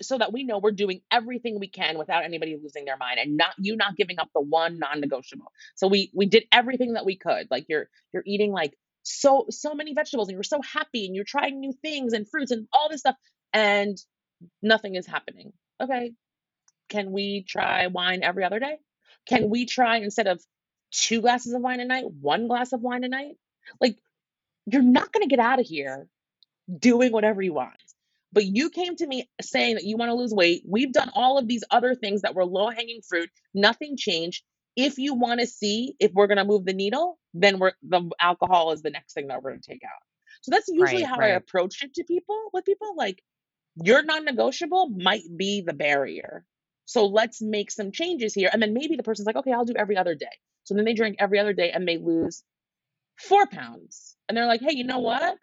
so 0.00 0.16
that 0.16 0.32
we 0.32 0.42
know 0.42 0.58
we're 0.58 0.70
doing 0.70 1.02
everything 1.10 1.60
we 1.60 1.68
can 1.68 1.98
without 1.98 2.24
anybody 2.24 2.58
losing 2.60 2.86
their 2.86 2.96
mind 2.96 3.18
and 3.18 3.36
not 3.36 3.50
you 3.58 3.76
not 3.76 3.94
giving 3.94 4.18
up 4.18 4.30
the 4.34 4.40
one 4.40 4.78
non-negotiable 4.78 5.52
so 5.74 5.86
we 5.86 6.10
we 6.14 6.24
did 6.24 6.44
everything 6.50 6.94
that 6.94 7.04
we 7.04 7.14
could 7.14 7.46
like 7.50 7.66
you're 7.68 7.86
you're 8.10 8.22
eating 8.24 8.52
like 8.52 8.72
so 9.02 9.44
so 9.50 9.74
many 9.74 9.92
vegetables 9.92 10.28
and 10.28 10.34
you're 10.34 10.42
so 10.42 10.62
happy 10.62 11.04
and 11.04 11.14
you're 11.14 11.24
trying 11.24 11.60
new 11.60 11.74
things 11.82 12.14
and 12.14 12.26
fruits 12.26 12.52
and 12.52 12.66
all 12.72 12.88
this 12.88 13.00
stuff 13.00 13.16
and 13.52 13.98
nothing 14.62 14.94
is 14.94 15.06
happening 15.06 15.52
okay, 15.80 16.12
can 16.88 17.12
we 17.12 17.44
try 17.48 17.86
wine 17.88 18.22
every 18.22 18.44
other 18.44 18.58
day? 18.58 18.78
Can 19.28 19.50
we 19.50 19.66
try 19.66 19.98
instead 19.98 20.26
of 20.26 20.42
two 20.90 21.20
glasses 21.20 21.52
of 21.52 21.62
wine 21.62 21.80
a 21.80 21.84
night, 21.84 22.04
one 22.10 22.48
glass 22.48 22.72
of 22.72 22.80
wine 22.80 23.04
a 23.04 23.08
night? 23.08 23.36
Like, 23.80 23.98
you're 24.66 24.82
not 24.82 25.12
going 25.12 25.22
to 25.22 25.30
get 25.30 25.40
out 25.40 25.60
of 25.60 25.66
here 25.66 26.08
doing 26.78 27.12
whatever 27.12 27.42
you 27.42 27.54
want. 27.54 27.74
But 28.32 28.44
you 28.44 28.70
came 28.70 28.96
to 28.96 29.06
me 29.06 29.28
saying 29.40 29.76
that 29.76 29.84
you 29.84 29.96
want 29.96 30.10
to 30.10 30.14
lose 30.14 30.34
weight. 30.34 30.62
We've 30.66 30.92
done 30.92 31.10
all 31.14 31.38
of 31.38 31.48
these 31.48 31.64
other 31.70 31.94
things 31.94 32.22
that 32.22 32.34
were 32.34 32.44
low 32.44 32.70
hanging 32.70 33.00
fruit. 33.08 33.30
Nothing 33.54 33.96
changed. 33.96 34.44
If 34.76 34.98
you 34.98 35.14
want 35.14 35.40
to 35.40 35.46
see 35.46 35.94
if 36.00 36.12
we're 36.12 36.26
going 36.26 36.36
to 36.38 36.44
move 36.44 36.66
the 36.66 36.74
needle, 36.74 37.18
then 37.32 37.58
we're 37.58 37.72
the 37.82 38.10
alcohol 38.20 38.72
is 38.72 38.82
the 38.82 38.90
next 38.90 39.14
thing 39.14 39.28
that 39.28 39.42
we're 39.42 39.50
going 39.52 39.62
to 39.62 39.70
take 39.70 39.84
out. 39.84 40.02
So 40.42 40.50
that's 40.50 40.68
usually 40.68 41.02
Right, 41.02 41.06
how 41.06 41.20
I 41.20 41.28
approach 41.28 41.82
it 41.82 41.94
to 41.94 42.04
people 42.04 42.50
with 42.52 42.66
people 42.66 42.94
like 42.96 43.22
your 43.82 44.02
non-negotiable 44.02 44.90
might 44.90 45.24
be 45.36 45.62
the 45.62 45.72
barrier. 45.72 46.44
So 46.86 47.06
let's 47.06 47.42
make 47.42 47.70
some 47.70 47.92
changes 47.92 48.32
here. 48.32 48.48
And 48.52 48.62
then 48.62 48.72
maybe 48.72 48.96
the 48.96 49.02
person's 49.02 49.26
like, 49.26 49.36
okay, 49.36 49.52
I'll 49.52 49.64
do 49.64 49.74
every 49.76 49.96
other 49.96 50.14
day. 50.14 50.26
So 50.64 50.74
then 50.74 50.84
they 50.84 50.94
drink 50.94 51.16
every 51.18 51.38
other 51.38 51.52
day 51.52 51.70
and 51.70 51.86
they 51.86 51.98
lose 51.98 52.42
four 53.18 53.46
pounds. 53.46 54.16
And 54.28 54.36
they're 54.36 54.46
like, 54.46 54.60
hey, 54.60 54.74
you 54.74 54.84
know 54.84 55.00
what? 55.00 55.36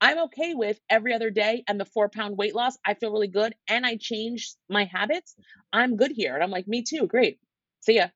I'm 0.00 0.18
okay 0.24 0.54
with 0.54 0.78
every 0.88 1.12
other 1.12 1.30
day 1.30 1.64
and 1.66 1.80
the 1.80 1.84
four 1.84 2.08
pound 2.08 2.36
weight 2.36 2.54
loss. 2.54 2.76
I 2.84 2.94
feel 2.94 3.12
really 3.12 3.28
good 3.28 3.54
and 3.68 3.84
I 3.86 3.96
changed 3.96 4.56
my 4.68 4.84
habits. 4.84 5.34
I'm 5.72 5.96
good 5.96 6.12
here. 6.12 6.34
And 6.34 6.42
I'm 6.42 6.50
like, 6.50 6.68
me 6.68 6.82
too. 6.82 7.06
Great. 7.06 7.38
See 7.80 7.96
ya. 7.96 8.08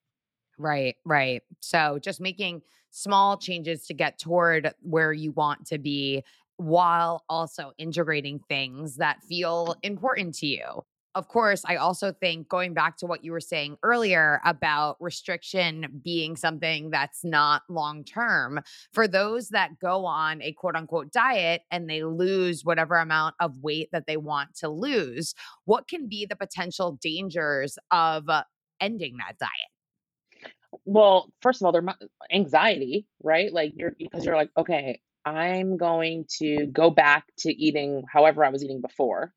Right, 0.59 0.97
right. 1.05 1.42
So 1.61 1.99
just 2.01 2.21
making 2.21 2.62
small 2.90 3.37
changes 3.37 3.87
to 3.87 3.95
get 3.95 4.18
toward 4.18 4.75
where 4.83 5.12
you 5.12 5.33
want 5.33 5.66
to 5.66 5.79
be 5.79 6.23
while 6.57 7.25
also 7.29 7.73
integrating 7.79 8.38
things 8.49 8.97
that 8.97 9.23
feel 9.25 9.75
important 9.83 10.35
to 10.37 10.47
you. 10.47 10.85
Of 11.14 11.29
course, 11.29 11.62
I 11.66 11.77
also 11.77 12.11
think 12.11 12.48
going 12.48 12.72
back 12.72 12.96
to 12.98 13.07
what 13.07 13.22
you 13.22 13.33
were 13.33 13.40
saying 13.40 13.77
earlier 13.83 14.40
about 14.46 14.96
restriction 14.98 16.01
being 16.03 16.37
something 16.37 16.88
that's 16.88 17.22
not 17.22 17.62
long 17.68 18.03
term, 18.03 18.61
for 18.92 19.07
those 19.07 19.51
that 19.51 19.79
go 19.79 20.07
on 20.07 20.40
a 20.40 20.53
quote 20.53 20.75
unquote 20.75 21.12
diet 21.12 21.62
and 21.70 21.88
they 21.88 22.03
lose 22.03 22.64
whatever 22.64 22.96
amount 22.96 23.35
of 23.40 23.59
weight 23.59 23.90
that 23.92 24.07
they 24.07 24.16
want 24.16 24.55
to 24.57 24.70
lose, 24.70 25.35
what 25.66 25.87
can 25.87 26.09
be 26.09 26.25
the 26.25 26.37
potential 26.37 26.98
dangers 27.03 27.79
of 27.90 28.31
uh, 28.31 28.44
ending 28.81 29.18
that 29.18 29.37
diet? 29.38 30.42
Well, 30.87 31.31
first 31.42 31.61
of 31.61 31.66
all, 31.66 31.72
there 31.72 31.85
anxiety, 32.33 33.07
right? 33.22 33.53
Like 33.53 33.75
you're 33.77 33.94
because 33.98 34.25
you're 34.25 34.37
like, 34.37 34.51
okay, 34.57 35.01
I'm 35.27 35.77
going 35.77 36.25
to 36.38 36.66
go 36.66 36.88
back 36.88 37.27
to 37.40 37.53
eating 37.53 38.03
however 38.11 38.44
I 38.44 38.48
was 38.48 38.64
eating 38.64 38.81
before 38.81 39.35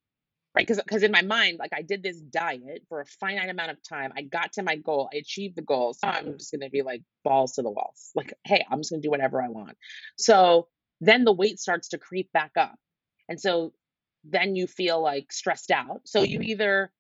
right? 0.55 0.65
Because 0.65 0.81
because 0.81 1.03
in 1.03 1.11
my 1.11 1.21
mind, 1.21 1.59
like 1.59 1.73
I 1.73 1.81
did 1.81 2.01
this 2.01 2.19
diet 2.19 2.83
for 2.87 3.01
a 3.01 3.05
finite 3.05 3.49
amount 3.49 3.71
of 3.71 3.77
time. 3.87 4.13
I 4.15 4.21
got 4.21 4.53
to 4.53 4.63
my 4.63 4.77
goal. 4.77 5.09
I 5.13 5.17
achieved 5.17 5.55
the 5.55 5.61
goal. 5.61 5.93
So 5.93 6.07
I'm 6.07 6.27
um 6.27 6.37
just 6.37 6.51
gonna 6.51 6.69
be 6.69 6.81
like 6.81 7.01
balls 7.23 7.53
to 7.53 7.61
the 7.61 7.69
walls. 7.69 8.11
Like, 8.15 8.33
hey, 8.45 8.65
I'm 8.69 8.79
just 8.79 8.91
gonna 8.91 9.01
do 9.01 9.09
whatever 9.09 9.41
I 9.41 9.49
want. 9.49 9.77
So 10.17 10.67
then 11.01 11.25
the 11.25 11.33
weight 11.33 11.59
starts 11.59 11.89
to 11.89 11.97
creep 11.97 12.31
back 12.31 12.51
up. 12.57 12.75
And 13.27 13.39
so 13.39 13.73
then 14.23 14.55
you 14.55 14.67
feel 14.67 15.01
like 15.01 15.31
stressed 15.31 15.71
out. 15.71 16.01
So 16.05 16.23
you 16.23 16.39
mm-hmm. 16.39 16.49
either 16.49 16.91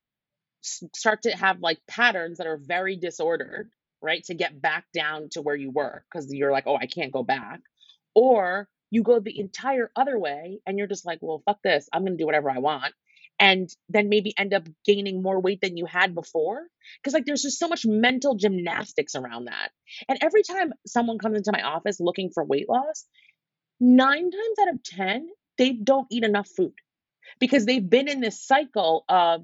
start 0.61 1.23
to 1.23 1.31
have 1.31 1.59
like 1.59 1.79
patterns 1.87 2.39
that 2.39 2.47
are 2.47 2.57
very 2.57 2.97
disordered, 2.97 3.69
right? 4.01 4.23
To 4.25 4.33
get 4.33 4.61
back 4.61 4.85
down 4.93 5.29
to 5.31 5.41
where 5.41 5.55
you 5.55 5.71
were 5.71 6.03
because 6.11 6.31
you're 6.33 6.51
like, 6.51 6.67
oh, 6.67 6.75
I 6.75 6.87
can't 6.87 7.11
go 7.11 7.23
back. 7.23 7.61
Or 8.15 8.67
you 8.91 9.03
go 9.03 9.19
the 9.19 9.39
entire 9.39 9.91
other 9.95 10.17
way 10.17 10.59
and 10.65 10.77
you're 10.77 10.87
just 10.87 11.05
like, 11.05 11.19
well, 11.21 11.41
fuck 11.45 11.59
this. 11.63 11.87
I'm 11.91 12.03
going 12.03 12.13
to 12.13 12.21
do 12.21 12.25
whatever 12.25 12.49
I 12.49 12.59
want. 12.59 12.93
And 13.39 13.69
then 13.89 14.07
maybe 14.07 14.33
end 14.37 14.53
up 14.53 14.67
gaining 14.85 15.21
more 15.21 15.39
weight 15.41 15.59
than 15.61 15.75
you 15.75 15.85
had 15.85 16.15
before. 16.15 16.63
Because, 17.01 17.13
like, 17.13 17.25
there's 17.25 17.41
just 17.41 17.59
so 17.59 17.67
much 17.67 17.85
mental 17.85 18.35
gymnastics 18.35 19.15
around 19.15 19.45
that. 19.45 19.71
And 20.07 20.17
every 20.21 20.43
time 20.43 20.71
someone 20.87 21.17
comes 21.17 21.37
into 21.37 21.51
my 21.51 21.61
office 21.61 21.99
looking 21.99 22.29
for 22.33 22.45
weight 22.45 22.69
loss, 22.69 23.05
nine 23.79 24.31
times 24.31 24.57
out 24.61 24.73
of 24.73 24.83
10, 24.83 25.27
they 25.57 25.73
don't 25.73 26.07
eat 26.09 26.23
enough 26.23 26.47
food 26.47 26.73
because 27.39 27.65
they've 27.65 27.89
been 27.89 28.07
in 28.07 28.21
this 28.21 28.45
cycle 28.45 29.03
of 29.09 29.43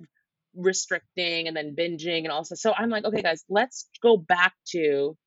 restricting 0.55 1.47
and 1.47 1.55
then 1.55 1.75
binging 1.75 2.23
and 2.23 2.31
also 2.31 2.55
so 2.55 2.73
I'm 2.77 2.89
like, 2.89 3.05
okay 3.05 3.21
guys, 3.21 3.43
let's 3.49 3.89
go 4.01 4.17
back 4.17 4.53
to 4.71 5.17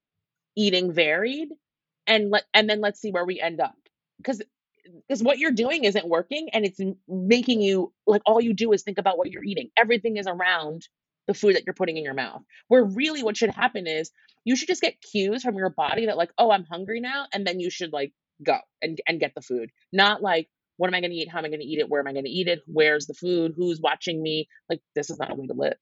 eating 0.56 0.92
varied 0.92 1.48
and 2.06 2.30
let 2.30 2.44
and 2.52 2.68
then 2.68 2.80
let's 2.80 3.00
see 3.00 3.10
where 3.10 3.24
we 3.24 3.40
end 3.40 3.60
up. 3.60 3.76
Cuz 4.22 4.42
because 5.06 5.22
what 5.22 5.38
you're 5.38 5.50
doing 5.50 5.84
isn't 5.84 6.06
working 6.08 6.48
and 6.52 6.64
it's 6.64 6.80
making 7.08 7.60
you 7.60 7.92
like 8.06 8.22
all 8.26 8.40
you 8.40 8.52
do 8.52 8.72
is 8.72 8.82
think 8.82 8.98
about 8.98 9.18
what 9.18 9.30
you're 9.30 9.44
eating. 9.44 9.70
Everything 9.76 10.16
is 10.16 10.26
around 10.26 10.88
the 11.26 11.34
food 11.34 11.56
that 11.56 11.64
you're 11.64 11.74
putting 11.74 11.96
in 11.96 12.04
your 12.04 12.14
mouth. 12.14 12.42
Where 12.68 12.84
really 12.84 13.22
what 13.22 13.36
should 13.36 13.50
happen 13.50 13.86
is 13.86 14.10
you 14.44 14.56
should 14.56 14.68
just 14.68 14.82
get 14.82 15.00
cues 15.00 15.42
from 15.42 15.56
your 15.56 15.70
body 15.70 16.06
that 16.06 16.16
like, 16.16 16.32
"Oh, 16.38 16.50
I'm 16.50 16.64
hungry 16.64 17.00
now," 17.00 17.26
and 17.32 17.46
then 17.46 17.60
you 17.60 17.70
should 17.70 17.92
like 17.92 18.12
go 18.42 18.58
and 18.82 19.00
and 19.08 19.20
get 19.20 19.34
the 19.34 19.42
food. 19.42 19.70
Not 19.92 20.22
like, 20.22 20.48
"What 20.76 20.88
am 20.88 20.94
I 20.94 21.00
going 21.00 21.12
to 21.12 21.16
eat? 21.16 21.28
How 21.30 21.38
am 21.38 21.46
I 21.46 21.48
going 21.48 21.60
to 21.60 21.66
eat 21.66 21.78
it? 21.78 21.88
Where 21.88 22.00
am 22.00 22.06
I 22.06 22.12
going 22.12 22.24
to 22.24 22.30
eat 22.30 22.48
it? 22.48 22.60
Where's 22.66 23.06
the 23.06 23.14
food? 23.14 23.54
Who's 23.56 23.80
watching 23.80 24.22
me?" 24.22 24.48
Like 24.68 24.80
this 24.94 25.10
is 25.10 25.18
not 25.18 25.30
a 25.30 25.34
way 25.34 25.46
to 25.46 25.54
live. 25.54 25.78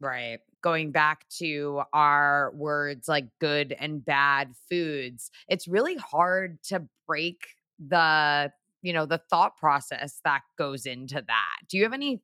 Right. 0.00 0.40
Going 0.62 0.90
back 0.92 1.26
to 1.38 1.82
our 1.92 2.52
words 2.54 3.08
like 3.08 3.26
good 3.40 3.74
and 3.78 4.04
bad 4.04 4.52
foods, 4.68 5.30
it's 5.48 5.66
really 5.66 5.96
hard 5.96 6.62
to 6.64 6.86
break 7.06 7.55
the, 7.78 8.50
you 8.82 8.92
know, 8.92 9.06
the 9.06 9.20
thought 9.30 9.56
process 9.56 10.20
that 10.24 10.42
goes 10.58 10.86
into 10.86 11.16
that. 11.16 11.68
Do 11.68 11.76
you 11.76 11.84
have 11.84 11.92
any 11.92 12.22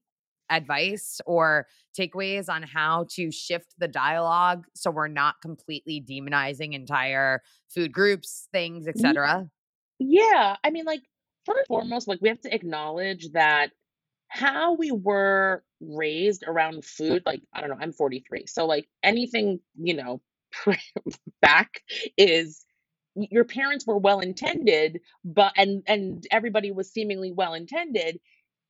advice 0.51 1.21
or 1.27 1.67
takeaways 1.99 2.49
on 2.49 2.63
how 2.63 3.07
to 3.11 3.31
shift 3.31 3.75
the 3.79 3.89
dialogue 3.89 4.65
so 4.75 4.91
we're 4.91 5.09
not 5.09 5.37
completely 5.41 6.05
demonizing 6.07 6.75
entire 6.75 7.43
food 7.69 7.93
groups, 7.93 8.49
things, 8.53 8.87
etc.? 8.87 9.49
Yeah, 9.99 10.57
I 10.63 10.71
mean 10.71 10.85
like 10.85 11.03
first 11.45 11.59
and 11.59 11.67
foremost, 11.67 12.09
like 12.09 12.21
we 12.21 12.29
have 12.29 12.41
to 12.43 12.55
acknowledge 12.55 13.31
that 13.33 13.71
how 14.29 14.75
we 14.75 14.91
were 14.91 15.63
raised 15.81 16.43
around 16.47 16.85
food, 16.87 17.23
like, 17.27 17.43
I 17.53 17.61
don't 17.61 17.69
know, 17.69 17.77
I'm 17.79 17.93
43. 17.93 18.47
So, 18.47 18.65
like, 18.65 18.89
anything, 19.03 19.61
you 19.77 19.95
know, 19.95 20.23
back 21.43 21.83
is 22.17 22.65
your 23.17 23.45
parents 23.45 23.87
were 23.87 23.99
well 23.99 24.21
intended, 24.21 25.01
but 25.25 25.53
and 25.57 25.83
and 25.87 26.27
everybody 26.31 26.71
was 26.71 26.91
seemingly 26.93 27.33
well 27.33 27.55
intended, 27.55 28.19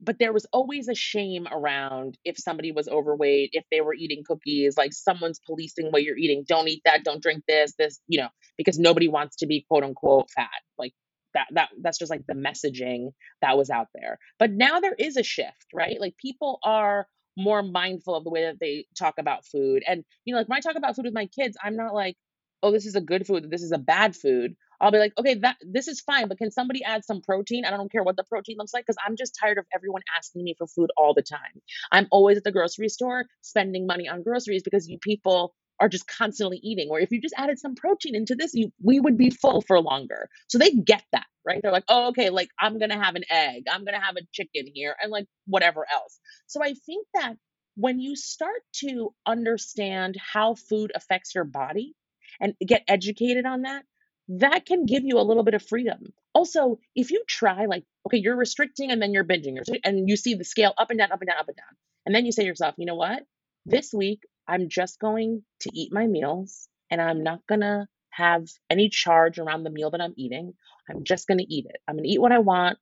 but 0.01 0.19
there 0.19 0.33
was 0.33 0.47
always 0.53 0.89
a 0.89 0.95
shame 0.95 1.47
around 1.51 2.19
if 2.25 2.37
somebody 2.39 2.73
was 2.73 2.89
overweight, 2.89 3.51
if 3.53 3.65
they 3.71 3.81
were 3.81 3.95
eating 3.95 4.25
cookies, 4.27 4.77
like 4.77 4.93
someone's 4.93 5.41
policing 5.47 5.89
what 5.91 6.03
you're 6.03 6.17
eating. 6.19 6.45
Don't 6.47 6.69
eat 6.69 6.83
that, 6.85 7.05
don't 7.05 7.23
drink 7.23 7.45
this, 7.47 7.75
this, 7.79 8.01
you 8.09 8.21
know, 8.21 8.29
because 8.57 8.79
nobody 8.79 9.09
wants 9.09 9.37
to 9.37 9.47
be 9.47 9.65
quote 9.69 9.85
unquote 9.85 10.31
fat. 10.31 10.51
Like 10.79 10.93
that 11.35 11.47
that 11.53 11.69
that's 11.81 11.99
just 11.99 12.11
like 12.11 12.27
the 12.27 12.35
messaging 12.35 13.11
that 13.43 13.57
was 13.57 13.71
out 13.71 13.89
there. 13.95 14.19
But 14.39 14.51
now 14.53 14.81
there 14.81 14.95
is 14.99 15.17
a 15.17 15.23
shift, 15.23 15.67
right? 15.73 16.01
Like 16.01 16.17
people 16.17 16.59
are 16.65 17.07
more 17.37 17.63
mindful 17.63 18.15
of 18.15 18.25
the 18.25 18.31
way 18.31 18.43
that 18.43 18.61
they 18.61 18.87
talk 18.99 19.15
about 19.19 19.47
food. 19.47 19.83
And 19.87 20.05
you 20.25 20.35
know, 20.35 20.41
like 20.41 20.49
when 20.49 20.57
I 20.57 20.61
talk 20.61 20.77
about 20.77 20.97
food 20.97 21.05
with 21.07 21.15
my 21.15 21.27
kids, 21.27 21.57
I'm 21.63 21.77
not 21.77 21.95
like, 21.95 22.17
"Oh, 22.63 22.71
this 22.71 22.87
is 22.87 22.95
a 22.95 23.01
good 23.01 23.27
food, 23.27 23.51
this 23.51 23.63
is 23.63 23.73
a 23.73 23.79
bad 23.79 24.17
food." 24.17 24.55
I'll 24.81 24.91
be 24.91 24.99
like, 24.99 25.17
"Okay, 25.19 25.35
that 25.35 25.57
this 25.63 25.87
is 25.89 26.01
fine, 26.01 26.29
but 26.29 26.39
can 26.39 26.51
somebody 26.51 26.83
add 26.85 27.05
some 27.05 27.23
protein?" 27.23 27.65
I 27.65 27.71
don't 27.71 27.91
care 27.91 28.03
what 28.03 28.17
the 28.17 28.25
protein 28.25 28.57
looks 28.59 28.75
like 28.75 28.85
because 28.85 28.99
I'm 29.07 29.17
just 29.17 29.37
tired 29.41 29.59
of 29.59 29.67
everyone 29.75 30.03
asking 30.17 30.45
me 30.45 30.55
for 30.59 30.67
food 30.67 30.91
all 30.97 31.15
the 31.15 31.23
time. 31.23 31.63
I'm 31.93 32.09
always 32.11 32.37
at 32.37 32.45
the 32.45 32.53
grocery 32.53 32.89
store 32.89 33.27
spending 33.43 33.87
money 33.87 34.09
on 34.09 34.23
groceries 34.23 34.63
because 34.63 34.89
you 34.89 34.99
people 34.99 35.55
are 35.81 35.89
just 35.89 36.07
constantly 36.07 36.59
eating. 36.63 36.89
Or 36.91 37.01
if 37.01 37.11
you 37.11 37.21
just 37.21 37.35
added 37.37 37.59
some 37.59 37.75
protein 37.75 38.15
into 38.15 38.35
this, 38.35 38.55
you 38.55 38.73
we 38.83 39.01
would 39.01 39.17
be 39.17 39.31
full 39.31 39.63
for 39.63 39.81
longer. 39.81 40.29
So 40.49 40.59
they 40.59 40.71
get 40.71 41.05
that, 41.13 41.27
right? 41.45 41.61
They're 41.63 41.73
like, 41.73 41.85
"Oh, 41.89 42.09
okay, 42.09 42.31
like 42.31 42.51
I'm 42.59 42.79
gonna 42.79 43.03
have 43.03 43.15
an 43.17 43.25
egg, 43.31 43.65
I'm 43.71 43.85
gonna 43.85 44.01
have 44.01 44.17
a 44.17 44.27
chicken 44.33 44.67
here, 44.73 44.97
and 45.03 45.11
like 45.11 45.27
whatever 45.47 45.87
else." 45.93 46.19
So 46.47 46.63
I 46.63 46.75
think 46.75 47.07
that 47.15 47.37
when 47.75 48.01
you 48.01 48.17
start 48.17 48.63
to 48.75 49.15
understand 49.27 50.17
how 50.17 50.55
food 50.55 50.93
affects 50.95 51.35
your 51.35 51.45
body 51.45 51.95
and 52.41 52.55
get 52.67 52.85
educated 52.89 53.47
on 53.47 53.63
that, 53.63 53.85
that 54.29 54.67
can 54.67 54.87
give 54.87 55.03
you 55.05 55.19
a 55.19 55.23
little 55.23 55.43
bit 55.43 55.55
of 55.55 55.63
freedom. 55.63 56.13
Also, 56.35 56.79
if 56.95 57.11
you 57.11 57.25
try, 57.29 57.67
like, 57.67 57.85
okay, 58.07 58.19
you're 58.19 58.37
restricting 58.37 58.91
and 58.91 59.03
then 59.03 59.13
you're 59.13 59.25
binging, 59.25 59.59
and 59.85 60.09
you 60.09 60.17
see 60.17 60.35
the 60.35 60.45
scale 60.45 60.73
up 60.79 60.91
and 60.91 60.99
down, 60.99 61.13
up 61.13 61.21
and 61.21 61.29
down, 61.29 61.39
up 61.39 61.49
and 61.49 61.57
down. 61.57 61.77
And 62.07 62.15
then 62.15 62.25
you 62.25 62.33
say 62.33 62.43
to 62.43 62.49
yourself, 62.49 62.75
you 62.79 62.87
know 62.87 62.95
what? 62.95 63.23
This 63.67 63.93
week, 63.93 64.23
I'm 64.49 64.69
just 64.69 64.99
going 64.99 65.43
to 65.61 65.71
eat 65.73 65.93
my 65.93 66.07
meals 66.07 66.69
and 66.91 67.01
I'm 67.01 67.23
not 67.23 67.47
going 67.47 67.61
to 67.61 67.87
have 68.11 68.47
any 68.69 68.89
charge 68.89 69.39
around 69.39 69.63
the 69.63 69.71
meal 69.71 69.91
that 69.91 70.01
I'm 70.01 70.15
eating. 70.17 70.55
I'm 70.89 71.05
just 71.05 71.27
going 71.29 71.39
to 71.39 71.53
eat 71.53 71.67
it. 71.69 71.81
I'm 71.87 71.97
going 71.97 72.05
to 72.05 72.11
eat 72.11 72.21
what 72.21 72.33
I 72.33 72.41
want, 72.41 72.79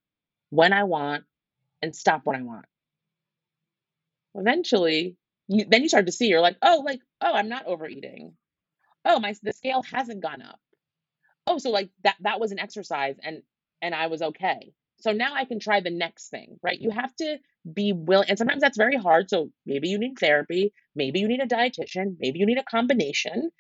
when 0.50 0.72
I 0.72 0.84
want, 0.84 1.24
and 1.82 1.94
stop 1.94 2.22
when 2.24 2.36
I 2.36 2.42
want. 2.42 2.66
Eventually, 4.34 5.16
you 5.48 5.64
then 5.68 5.82
you 5.82 5.88
start 5.88 6.06
to 6.06 6.12
see 6.12 6.28
you're 6.28 6.40
like, 6.40 6.56
"Oh, 6.62 6.82
like, 6.84 7.00
oh, 7.20 7.32
I'm 7.32 7.48
not 7.48 7.66
overeating. 7.66 8.34
Oh, 9.04 9.18
my 9.20 9.34
the 9.42 9.52
scale 9.52 9.82
hasn't 9.82 10.20
gone 10.22 10.42
up. 10.42 10.60
Oh, 11.46 11.58
so 11.58 11.70
like 11.70 11.90
that 12.04 12.16
that 12.20 12.40
was 12.40 12.52
an 12.52 12.58
exercise 12.60 13.16
and 13.22 13.42
and 13.82 13.94
I 13.94 14.08
was 14.08 14.22
okay." 14.22 14.72
So 15.00 15.12
now 15.12 15.34
I 15.34 15.44
can 15.46 15.60
try 15.60 15.80
the 15.80 15.90
next 15.90 16.30
thing, 16.30 16.58
right? 16.62 16.80
You 16.80 16.90
have 16.90 17.14
to 17.16 17.38
be 17.72 17.92
willing, 17.92 18.28
and 18.30 18.38
sometimes 18.38 18.62
that's 18.62 18.78
very 18.78 18.96
hard. 18.96 19.30
So 19.30 19.50
maybe 19.66 19.88
you 19.88 19.98
need 19.98 20.18
therapy, 20.18 20.72
maybe 20.94 21.20
you 21.20 21.28
need 21.28 21.40
a 21.40 21.46
dietitian, 21.46 22.16
maybe 22.20 22.38
you 22.40 22.46
need 22.46 22.58
a 22.58 22.64
combination, 22.64 23.50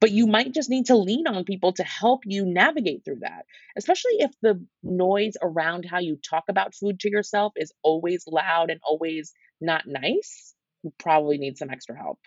but 0.00 0.12
you 0.12 0.26
might 0.26 0.54
just 0.54 0.70
need 0.70 0.86
to 0.86 0.96
lean 0.96 1.26
on 1.28 1.44
people 1.44 1.72
to 1.74 1.84
help 1.84 2.22
you 2.26 2.46
navigate 2.46 3.04
through 3.04 3.20
that, 3.22 3.46
especially 3.76 4.16
if 4.20 4.32
the 4.42 4.64
noise 4.82 5.34
around 5.42 5.84
how 5.86 5.98
you 6.00 6.16
talk 6.18 6.44
about 6.48 6.74
food 6.74 7.00
to 7.00 7.10
yourself 7.10 7.52
is 7.56 7.72
always 7.82 8.24
loud 8.26 8.70
and 8.70 8.80
always 8.84 9.32
not 9.60 9.86
nice. 9.86 10.54
You 10.84 10.92
probably 10.98 11.38
need 11.38 11.58
some 11.58 11.70
extra 11.70 11.96
help. 11.96 12.18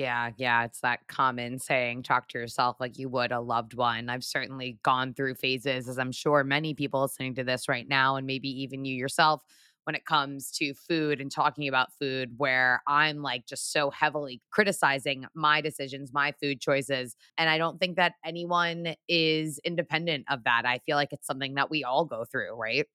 Yeah, 0.00 0.30
yeah, 0.38 0.64
it's 0.64 0.80
that 0.80 1.06
common 1.08 1.58
saying, 1.58 2.04
talk 2.04 2.28
to 2.28 2.38
yourself 2.38 2.76
like 2.80 2.96
you 2.98 3.08
would 3.10 3.32
a 3.32 3.40
loved 3.40 3.74
one. 3.74 4.08
I've 4.08 4.24
certainly 4.24 4.78
gone 4.82 5.12
through 5.12 5.34
phases, 5.34 5.88
as 5.88 5.98
I'm 5.98 6.10
sure 6.12 6.42
many 6.42 6.72
people 6.72 7.02
listening 7.02 7.34
to 7.34 7.44
this 7.44 7.68
right 7.68 7.86
now, 7.86 8.16
and 8.16 8.26
maybe 8.26 8.48
even 8.62 8.86
you 8.86 8.94
yourself, 8.94 9.42
when 9.84 9.94
it 9.94 10.06
comes 10.06 10.50
to 10.52 10.72
food 10.72 11.20
and 11.20 11.30
talking 11.30 11.68
about 11.68 11.92
food, 11.98 12.30
where 12.38 12.82
I'm 12.86 13.20
like 13.20 13.46
just 13.46 13.72
so 13.72 13.90
heavily 13.90 14.40
criticizing 14.50 15.26
my 15.34 15.60
decisions, 15.60 16.14
my 16.14 16.32
food 16.32 16.60
choices. 16.62 17.14
And 17.36 17.50
I 17.50 17.58
don't 17.58 17.78
think 17.78 17.96
that 17.96 18.14
anyone 18.24 18.94
is 19.08 19.58
independent 19.64 20.24
of 20.30 20.44
that. 20.44 20.64
I 20.64 20.78
feel 20.86 20.96
like 20.96 21.12
it's 21.12 21.26
something 21.26 21.54
that 21.54 21.70
we 21.70 21.84
all 21.84 22.04
go 22.06 22.24
through, 22.24 22.54
right? 22.54 22.86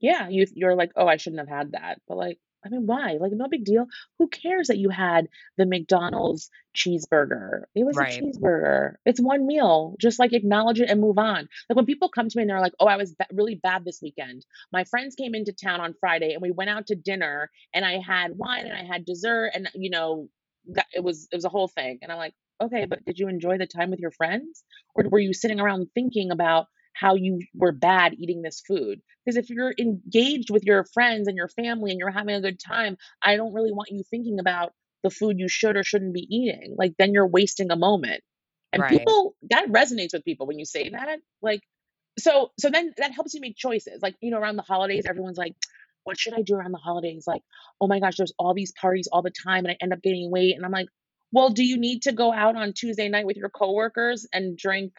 Yeah, 0.00 0.28
you 0.28 0.46
you're 0.54 0.74
like, 0.74 0.92
"Oh, 0.96 1.06
I 1.06 1.16
shouldn't 1.16 1.40
have 1.40 1.48
had 1.48 1.72
that." 1.72 2.00
But, 2.08 2.16
like, 2.16 2.38
I 2.64 2.68
mean, 2.68 2.86
why? 2.86 3.16
Like, 3.20 3.32
no 3.32 3.48
big 3.48 3.64
deal. 3.64 3.86
Who 4.18 4.28
cares 4.28 4.68
that 4.68 4.78
you 4.78 4.90
had 4.90 5.28
the 5.56 5.66
McDonald's 5.66 6.50
cheeseburger? 6.76 7.62
It 7.74 7.84
was 7.84 8.00
a 8.00 8.04
cheeseburger. 8.04 8.94
It's 9.06 9.20
one 9.20 9.46
meal. 9.46 9.96
Just, 10.00 10.18
like, 10.18 10.32
acknowledge 10.32 10.80
it 10.80 10.90
and 10.90 11.00
move 11.00 11.18
on. 11.18 11.48
Like, 11.68 11.76
when 11.76 11.86
people 11.86 12.10
come 12.10 12.28
to 12.28 12.36
me 12.36 12.42
and 12.42 12.50
they're 12.50 12.60
like, 12.60 12.74
"Oh, 12.78 12.86
I 12.86 12.96
was 12.96 13.14
ba 13.14 13.26
really 13.32 13.54
bad 13.54 13.84
this 13.84 14.00
weekend. 14.02 14.44
My 14.72 14.84
friends 14.84 15.14
came 15.14 15.34
into 15.34 15.52
town 15.52 15.80
on 15.80 15.94
Friday, 15.94 16.32
and 16.32 16.42
we 16.42 16.50
went 16.50 16.70
out 16.70 16.86
to 16.88 16.94
dinner, 16.94 17.50
and 17.72 17.84
I 17.84 17.98
had 17.98 18.36
wine, 18.36 18.66
and 18.66 18.74
I 18.76 18.84
had 18.84 19.04
dessert, 19.06 19.52
and, 19.54 19.68
you 19.74 19.90
know, 19.90 20.28
that 20.66 20.86
it 20.94 21.02
was 21.02 21.28
it 21.32 21.36
was 21.36 21.44
a 21.46 21.48
whole 21.48 21.68
thing." 21.68 21.98
And 22.02 22.12
I'm 22.12 22.18
like, 22.18 22.34
"Okay, 22.60 22.84
but 22.84 23.04
did 23.06 23.18
you 23.18 23.28
enjoy 23.28 23.56
the 23.58 23.66
time 23.66 23.90
with 23.90 24.00
your 24.00 24.10
friends? 24.10 24.64
Or 24.94 25.04
were 25.08 25.18
you 25.18 25.32
sitting 25.32 25.60
around 25.60 25.88
thinking 25.94 26.30
about 26.30 26.66
how 26.94 27.14
you 27.14 27.40
were 27.54 27.72
bad 27.72 28.14
eating 28.18 28.42
this 28.42 28.60
food?" 28.66 29.00
Because 29.24 29.36
if 29.36 29.50
you're 29.50 29.74
engaged 29.78 30.50
with 30.50 30.64
your 30.64 30.84
friends 30.84 31.28
and 31.28 31.36
your 31.36 31.48
family 31.48 31.90
and 31.90 31.98
you're 32.00 32.10
having 32.10 32.34
a 32.34 32.40
good 32.40 32.60
time, 32.60 32.96
I 33.22 33.36
don't 33.36 33.52
really 33.54 33.72
want 33.72 33.90
you 33.90 34.02
thinking 34.10 34.38
about 34.40 34.72
the 35.02 35.10
food 35.10 35.38
you 35.38 35.48
should 35.48 35.76
or 35.76 35.82
shouldn't 35.84 36.14
be 36.14 36.26
eating. 36.30 36.74
Like, 36.76 36.94
then 36.98 37.12
you're 37.12 37.26
wasting 37.28 37.70
a 37.70 37.76
moment. 37.76 38.22
And 38.72 38.82
Right. 38.82 38.98
people 39.00 39.36
that 39.50 39.68
resonates 39.68 40.12
with 40.12 40.24
people 40.24 40.46
when 40.46 40.58
you 40.58 40.64
say 40.64 40.90
that. 40.90 41.20
Like, 41.42 41.62
so 42.18 42.52
so 42.58 42.70
then 42.70 42.92
that 42.98 43.12
helps 43.12 43.34
you 43.34 43.40
make 43.40 43.56
choices. 43.56 44.00
Like, 44.02 44.16
you 44.20 44.30
know, 44.30 44.38
around 44.38 44.56
the 44.56 44.62
holidays, 44.62 45.04
everyone's 45.08 45.38
like, 45.38 45.54
what 46.04 46.18
should 46.18 46.34
I 46.34 46.42
do 46.42 46.54
around 46.54 46.72
the 46.72 46.78
holidays? 46.78 47.24
Like, 47.26 47.42
oh 47.80 47.86
my 47.86 48.00
gosh, 48.00 48.16
there's 48.16 48.32
all 48.38 48.54
these 48.54 48.72
parties 48.72 49.08
all 49.12 49.22
the 49.22 49.30
time 49.30 49.64
and 49.64 49.72
I 49.72 49.76
end 49.80 49.92
up 49.92 50.02
gaining 50.02 50.30
weight. 50.30 50.56
And 50.56 50.64
I'm 50.64 50.72
like, 50.72 50.88
well, 51.32 51.50
do 51.50 51.64
you 51.64 51.78
need 51.78 52.02
to 52.02 52.12
go 52.12 52.32
out 52.32 52.56
on 52.56 52.72
Tuesday 52.72 53.08
night 53.08 53.26
with 53.26 53.36
your 53.36 53.50
coworkers 53.50 54.26
and 54.32 54.56
drink 54.56 54.92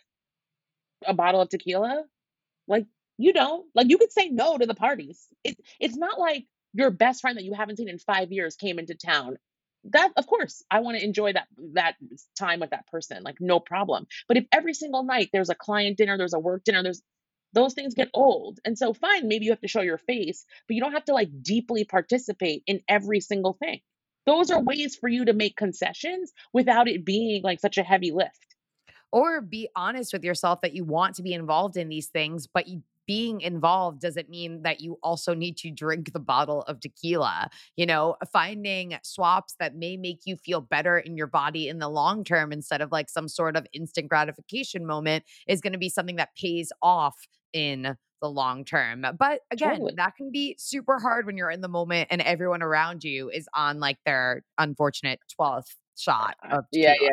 a 1.06 1.14
bottle 1.14 1.42
of 1.42 1.50
tequila? 1.50 2.04
Like, 2.68 2.86
you 3.18 3.34
don't. 3.34 3.66
Like, 3.76 3.90
you 3.90 3.98
could 3.98 4.12
say 4.12 4.30
no 4.30 4.58
to 4.58 4.66
the 4.66 4.76
parties. 4.76 5.28
It, 5.44 5.58
it's 5.80 5.98
not 5.98 6.20
like 6.20 6.46
your 6.74 6.92
best 6.92 7.22
friend 7.22 7.38
that 7.38 7.44
you 7.44 7.54
haven't 7.54 7.78
seen 7.78 7.90
in 7.90 8.00
five 8.00 8.32
years 8.32 8.56
came 8.56 8.80
into 8.80 8.96
town. 8.96 9.38
That, 9.86 10.12
of 10.16 10.28
course, 10.28 10.64
I 10.70 10.80
want 10.80 10.98
to 10.98 11.04
enjoy 11.04 11.34
that 11.34 11.48
that 11.74 11.96
time 12.38 12.60
with 12.60 12.70
that 12.70 12.88
person. 12.88 13.24
Like, 13.24 13.38
no 13.40 13.60
problem. 13.60 14.08
But 14.28 14.38
if 14.38 14.46
every 14.52 14.74
single 14.74 15.04
night 15.04 15.30
there's 15.34 15.50
a 15.50 15.56
client 15.56 15.98
dinner, 15.98 16.18
there's 16.18 16.34
a 16.34 16.40
work 16.40 16.64
dinner, 16.64 16.84
there's 16.84 17.02
those 17.54 17.74
things 17.74 17.96
get 17.96 18.10
old. 18.14 18.60
And 18.64 18.78
so, 18.78 18.94
fine, 18.94 19.28
maybe 19.28 19.46
you 19.46 19.52
have 19.52 19.62
to 19.62 19.68
show 19.68 19.82
your 19.82 19.98
face, 19.98 20.46
but 20.68 20.76
you 20.76 20.82
don't 20.82 20.94
have 20.94 21.06
to 21.06 21.14
like 21.14 21.30
deeply 21.42 21.84
participate 21.84 22.64
in 22.68 22.82
every 22.88 23.20
single 23.22 23.54
thing. 23.54 23.82
Those 24.26 24.52
are 24.52 24.62
ways 24.62 24.96
for 24.96 25.10
you 25.10 25.26
to 25.26 25.34
make 25.34 25.58
concessions 25.58 26.32
without 26.54 26.88
it 26.88 27.04
being 27.04 27.42
like 27.42 27.60
such 27.60 27.78
a 27.78 27.84
heavy 27.84 28.12
lift. 28.12 28.51
Or 29.12 29.41
be 29.41 29.69
honest 29.76 30.13
with 30.13 30.24
yourself 30.24 30.62
that 30.62 30.74
you 30.74 30.84
want 30.86 31.15
to 31.15 31.24
be 31.24 31.34
involved 31.34 31.78
in 31.78 31.89
these 31.89 32.08
things, 32.08 32.47
but 32.47 32.67
you 32.67 32.84
being 33.08 33.41
involved 33.41 34.00
doesn't 34.00 34.30
mean 34.30 34.62
that 34.63 34.80
you 34.80 34.97
also 35.04 35.34
need 35.34 35.58
to 35.58 35.71
drink 35.71 36.13
the 36.13 36.19
bottle 36.19 36.62
of 36.63 36.80
tequila. 36.80 37.50
You 37.76 37.86
know, 37.86 38.15
finding 38.32 38.97
swaps 39.04 39.56
that 39.60 39.76
may 39.76 39.97
make 39.97 40.21
you 40.26 40.38
feel 40.38 40.62
better 40.62 40.97
in 40.97 41.17
your 41.17 41.28
body 41.28 41.67
in 41.67 41.80
the 41.80 41.89
long 41.89 42.24
term 42.24 42.54
instead 42.54 42.80
of 42.82 42.91
like 42.91 43.10
some 43.10 43.28
sort 43.28 43.58
of 43.58 43.67
instant 43.74 44.08
gratification 44.08 44.86
moment 44.86 45.26
is 45.47 45.62
going 45.62 45.74
to 45.74 45.80
be 45.80 45.89
something 45.89 46.15
that 46.17 46.36
pays 46.36 46.71
off 46.82 47.15
in 47.54 47.97
the 48.21 48.30
long 48.30 48.63
term. 48.63 49.06
But 49.17 49.41
again, 49.52 49.71
Totally. 49.71 49.93
that 49.97 50.15
can 50.15 50.32
be 50.32 50.56
super 50.60 51.00
hard 51.00 51.26
when 51.26 51.38
you're 51.38 51.50
in 51.50 51.62
the 51.62 51.67
moment 51.67 52.08
and 52.12 52.21
everyone 52.21 52.62
around 52.62 53.04
you 53.04 53.30
is 53.30 53.50
on 53.56 53.80
like 53.80 53.97
their 54.06 54.43
unfortunate 54.58 55.19
12th 55.39 55.76
shot 55.98 56.36
of 56.50 56.66
yeah, 56.72 56.94
yeah, 57.02 57.10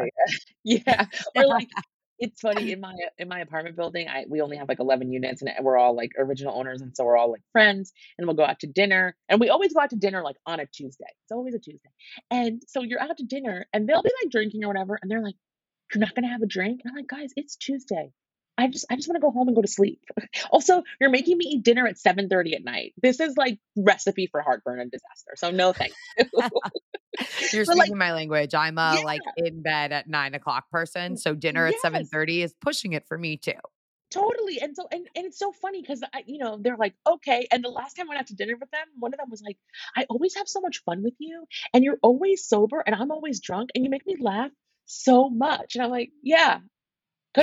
yeah. 0.65 0.81
Yeah, 0.87 1.07
or 1.37 1.47
like 1.47 1.69
it's 2.19 2.41
funny 2.41 2.73
in 2.73 2.81
my 2.81 2.95
in 3.19 3.29
my 3.29 3.41
apartment 3.41 3.77
building, 3.77 4.09
I 4.09 4.25
we 4.29 4.41
only 4.41 4.57
have 4.57 4.69
like 4.69 4.81
11 4.81 5.13
units 5.13 5.43
and 5.43 5.51
we're 5.63 5.79
all 5.79 5.95
like 5.97 6.13
original 6.19 6.55
owners 6.59 6.81
and 6.81 6.95
so 6.97 7.05
we're 7.05 7.17
all 7.17 7.31
like 7.31 7.43
friends 7.53 7.93
and 8.19 8.27
we'll 8.27 8.37
go 8.37 8.45
out 8.45 8.61
to 8.61 8.67
dinner 8.67 9.17
and 9.29 9.41
we 9.41 9.49
always 9.51 9.73
go 9.73 9.81
out 9.81 9.91
to 9.91 9.97
dinner 9.97 10.23
like 10.23 10.37
on 10.47 10.61
a 10.61 10.67
Tuesday. 10.67 11.07
It's 11.25 11.33
always 11.33 11.55
a 11.55 11.59
Tuesday. 11.59 11.91
And 12.31 12.63
so 12.67 12.83
you're 12.83 13.01
out 13.01 13.17
to 13.19 13.25
dinner 13.25 13.67
and 13.73 13.89
they'll 13.89 14.03
be 14.03 14.11
like 14.23 14.31
drinking 14.33 14.65
or 14.65 14.69
whatever 14.69 14.99
and 15.01 15.11
they're 15.11 15.23
like, 15.23 15.37
"You're 15.95 16.01
not 16.01 16.15
gonna 16.15 16.29
have 16.29 16.43
a 16.43 16.47
drink?" 16.47 16.81
And 16.85 16.91
I'm 16.91 16.97
like, 16.97 17.07
"Guys, 17.09 17.33
it's 17.37 17.57
Tuesday. 17.57 18.13
I 18.59 18.69
just 18.69 18.87
I 18.91 18.97
just 18.97 19.09
want 19.09 19.17
to 19.17 19.21
go 19.21 19.31
home 19.31 19.49
and 19.49 19.55
go 19.57 19.63
to 19.63 19.69
sleep." 19.69 20.03
Also, 20.51 20.83
you're 21.01 21.11
making 21.11 21.39
me 21.39 21.47
eat 21.47 21.65
dinner 21.65 21.87
at 21.87 21.99
7:30 21.99 22.55
at 22.55 22.65
night. 22.65 22.95
This 23.03 23.21
is 23.21 23.37
like 23.37 23.59
recipe 23.77 24.27
for 24.29 24.43
heartburn 24.43 24.81
and 24.81 24.91
disaster. 24.91 25.33
So 25.37 25.51
no 25.51 25.73
thank 25.73 25.97
you. 26.19 26.27
You're 27.53 27.65
But 27.67 27.77
like, 27.79 27.91
speaking 27.91 27.99
my 27.99 28.13
language. 28.13 28.55
I'm 28.55 28.79
a, 28.79 29.01
yeah, 29.01 29.01
like, 29.01 29.25
in 29.37 29.63
bed 29.63 29.93
at 29.93 30.09
nine 30.09 30.35
o'clock 30.35 30.71
person, 30.71 31.17
so 31.17 31.35
dinner 31.35 31.67
at 31.67 31.81
yes. 31.81 31.81
7:30 31.81 32.43
is 32.43 32.55
pushing 32.61 32.93
it 32.95 33.07
for 33.09 33.19
me 33.19 33.37
too. 33.39 33.53
Totally, 34.11 34.59
and 34.61 34.75
so 34.75 34.89
and 34.91 35.07
and 35.15 35.27
it's 35.27 35.39
so 35.39 35.53
funny 35.53 35.83
'cause 35.83 36.03
I 36.15 36.25
you 36.27 36.39
know, 36.39 36.57
they're 36.59 36.79
like, 36.79 36.95
"Okay," 37.07 37.47
and 37.51 37.63
the 37.63 37.69
last 37.69 37.95
time 37.95 38.07
I 38.07 38.09
went 38.11 38.21
out 38.21 38.27
to 38.29 38.35
dinner 38.35 38.57
with 38.57 38.71
them, 38.71 38.87
one 38.99 39.13
of 39.13 39.19
them 39.19 39.29
was 39.29 39.43
like, 39.43 39.59
"I 39.95 40.05
always 40.09 40.35
have 40.37 40.49
so 40.49 40.61
much 40.63 40.79
fun 40.85 41.03
with 41.03 41.13
you, 41.19 41.47
and 41.75 41.85
you're 41.85 41.99
always 42.03 42.47
sober, 42.47 42.81
and 42.81 42.95
I'm 42.97 43.11
always 43.11 43.41
drunk, 43.41 43.69
and 43.75 43.85
you 43.85 43.91
make 43.91 44.07
me 44.07 44.17
laugh 44.19 44.51
so 44.87 45.29
much." 45.29 45.75
And 45.75 45.85
I'm 45.85 45.91
like, 45.91 46.11
"Yeah, 46.23 46.61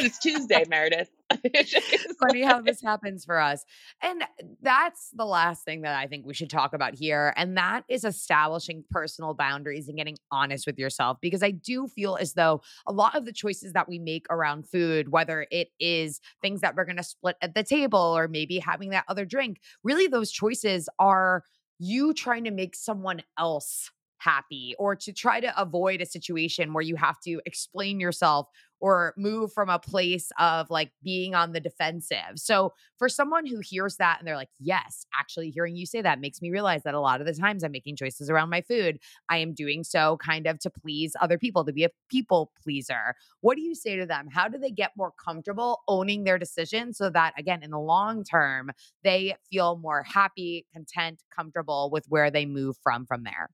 it's 0.04 0.20
Tuesday, 0.20 0.64
Meredith." 0.68 1.10
Funny 2.20 2.44
how 2.44 2.62
this 2.62 2.82
happens 2.82 3.26
for 3.26 3.40
us. 3.40 3.66
And 4.02 4.24
that's 4.62 5.10
the 5.16 5.26
last 5.26 5.66
thing 5.66 5.82
that 5.82 5.98
I 5.98 6.08
think 6.08 6.26
we 6.26 6.34
should 6.34 6.50
talk 6.50 6.74
about 6.74 6.96
here. 6.96 7.34
And 7.36 7.58
that 7.58 7.84
is 7.90 8.04
establishing 8.04 8.84
personal 8.92 9.34
boundaries 9.34 9.88
and 9.88 9.98
getting 9.98 10.18
honest 10.32 10.68
with 10.68 10.78
yourself. 10.78 11.18
Because 11.22 11.44
I 11.44 11.52
do 11.52 11.88
feel 11.88 12.18
as 12.20 12.34
though 12.34 12.62
a 12.86 12.92
lot 12.92 13.16
of 13.16 13.26
the 13.26 13.34
choices 13.34 13.74
that 13.74 13.90
we 13.90 14.00
make 14.00 14.26
around 14.30 14.68
food, 14.68 15.10
whether 15.10 15.48
it 15.52 15.70
is 15.80 16.22
things 16.42 16.62
that 16.62 16.76
we're 16.76 16.86
going 16.86 16.98
to 16.98 17.04
split 17.04 17.38
at 17.42 17.56
the 17.56 17.64
table 17.64 18.00
or 18.00 18.28
maybe 18.28 18.60
having 18.60 18.90
that 18.90 19.06
other 19.08 19.26
drink, 19.26 19.60
really 19.84 20.08
those 20.08 20.32
choices 20.32 20.88
are 21.00 21.44
you 21.80 22.14
trying 22.14 22.46
to 22.46 22.52
make 22.52 22.76
someone 22.76 23.22
else 23.38 23.92
happy 24.18 24.76
or 24.80 24.96
to 24.96 25.14
try 25.14 25.40
to 25.40 25.62
avoid 25.62 26.02
a 26.02 26.06
situation 26.06 26.74
where 26.74 26.82
you 26.82 26.96
have 26.96 27.20
to 27.22 27.42
explain 27.46 28.00
yourself 28.00 28.48
or 28.86 29.16
move 29.18 29.52
from 29.52 29.68
a 29.68 29.80
place 29.80 30.32
of 30.38 30.70
like 30.70 30.92
being 31.04 31.34
on 31.34 31.54
the 31.54 31.60
defensive. 31.60 32.36
So, 32.36 32.72
for 33.00 33.10
someone 33.10 33.48
who 33.48 33.60
hears 33.60 33.96
that 33.96 34.20
and 34.20 34.28
they're 34.28 34.36
like, 34.36 34.52
yes, 34.60 35.08
actually 35.20 35.50
hearing 35.50 35.76
you 35.76 35.88
say 35.88 36.04
that 36.04 36.20
makes 36.20 36.40
me 36.40 36.52
realize 36.52 36.84
that 36.84 36.94
a 36.94 37.00
lot 37.00 37.20
of 37.20 37.26
the 37.26 37.34
times 37.34 37.64
I'm 37.64 37.72
making 37.72 37.96
choices 37.96 38.30
around 38.30 38.52
my 38.52 38.62
food, 38.62 39.00
I 39.28 39.38
am 39.38 39.56
doing 39.56 39.84
so 39.84 40.18
kind 40.18 40.46
of 40.46 40.60
to 40.60 40.70
please 40.70 41.16
other 41.20 41.40
people, 41.40 41.66
to 41.66 41.74
be 41.74 41.84
a 41.84 41.90
people 42.12 42.52
pleaser. 42.62 43.16
What 43.42 43.56
do 43.56 43.62
you 43.62 43.74
say 43.74 43.96
to 43.96 44.06
them? 44.06 44.28
How 44.32 44.48
do 44.48 44.60
they 44.60 44.70
get 44.70 44.92
more 44.96 45.14
comfortable 45.14 45.82
owning 45.88 46.24
their 46.24 46.38
decisions 46.38 47.00
so 47.00 47.10
that, 47.10 47.34
again, 47.40 47.64
in 47.64 47.72
the 47.72 47.80
long 47.80 48.24
term, 48.24 48.70
they 49.04 49.36
feel 49.52 49.78
more 49.78 50.04
happy, 50.04 50.68
content, 50.72 51.24
comfortable 51.36 51.90
with 51.92 52.06
where 52.08 52.30
they 52.30 52.46
move 52.46 52.78
from 52.84 53.08
from 53.08 53.24
there? 53.24 53.50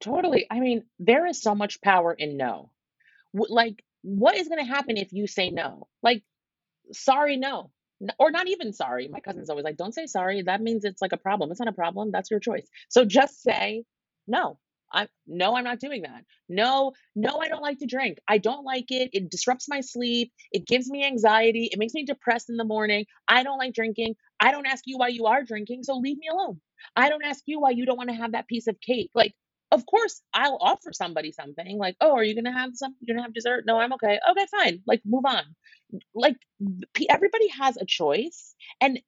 totally. 0.00 0.46
I 0.50 0.60
mean, 0.60 0.84
there 0.98 1.26
is 1.26 1.42
so 1.42 1.54
much 1.54 1.80
power 1.80 2.12
in 2.12 2.36
no. 2.36 2.70
Like, 3.34 3.84
what 4.02 4.36
is 4.36 4.48
gonna 4.48 4.64
happen 4.64 4.96
if 4.96 5.12
you 5.12 5.26
say 5.26 5.50
no? 5.50 5.88
Like, 6.02 6.22
sorry, 6.92 7.36
no. 7.36 7.70
Or 8.18 8.30
not 8.30 8.48
even 8.48 8.72
sorry. 8.72 9.08
My 9.08 9.20
cousin's 9.20 9.50
always 9.50 9.64
like, 9.64 9.76
"Don't 9.76 9.94
say 9.94 10.06
sorry. 10.06 10.42
That 10.42 10.62
means 10.62 10.84
it's 10.84 11.02
like 11.02 11.12
a 11.12 11.18
problem. 11.18 11.50
It's 11.50 11.60
not 11.60 11.68
a 11.68 11.72
problem. 11.72 12.10
That's 12.12 12.30
your 12.30 12.40
choice." 12.40 12.68
So 12.88 13.04
just 13.04 13.42
say, 13.42 13.84
"No. 14.26 14.58
I 14.92 15.08
no, 15.26 15.54
I'm 15.56 15.64
not 15.64 15.80
doing 15.80 16.02
that. 16.02 16.24
No, 16.48 16.92
no, 17.14 17.38
I 17.38 17.48
don't 17.48 17.62
like 17.62 17.78
to 17.80 17.86
drink. 17.86 18.18
I 18.28 18.38
don't 18.38 18.64
like 18.64 18.90
it. 18.90 19.10
It 19.12 19.30
disrupts 19.30 19.68
my 19.68 19.82
sleep. 19.82 20.32
It 20.52 20.66
gives 20.66 20.90
me 20.90 21.04
anxiety. 21.04 21.68
It 21.72 21.78
makes 21.78 21.94
me 21.94 22.04
depressed 22.04 22.50
in 22.50 22.56
the 22.56 22.64
morning. 22.64 23.06
I 23.28 23.44
don't 23.44 23.58
like 23.58 23.74
drinking. 23.74 24.16
I 24.40 24.50
don't 24.52 24.66
ask 24.66 24.84
you 24.86 24.98
why 24.98 25.08
you 25.08 25.26
are 25.26 25.44
drinking, 25.44 25.84
so 25.84 25.96
leave 25.98 26.18
me 26.18 26.28
alone. 26.32 26.60
I 26.96 27.08
don't 27.10 27.24
ask 27.24 27.42
you 27.46 27.60
why 27.60 27.70
you 27.70 27.86
don't 27.86 27.98
wanna 27.98 28.14
have 28.14 28.32
that 28.32 28.48
piece 28.48 28.66
of 28.66 28.80
cake." 28.80 29.10
Like, 29.14 29.34
of 29.72 29.86
course, 29.86 30.22
I'll 30.34 30.58
offer 30.60 30.92
somebody 30.92 31.32
something 31.32 31.78
like, 31.78 31.96
"Oh, 32.00 32.12
are 32.12 32.24
you 32.24 32.34
gonna 32.34 32.52
have 32.52 32.72
some 32.74 32.96
you're 33.00 33.14
gonna 33.16 33.24
have 33.26 33.34
dessert?" 33.34 33.64
"No, 33.66 33.78
I'm 33.78 33.92
okay." 33.94 34.18
"Okay, 34.30 34.46
fine." 34.50 34.82
Like, 34.86 35.02
move 35.04 35.24
on 35.26 35.44
like 36.14 36.36
everybody 37.08 37.48
has 37.48 37.76
a 37.76 37.84
choice 37.86 38.54
and 38.80 39.00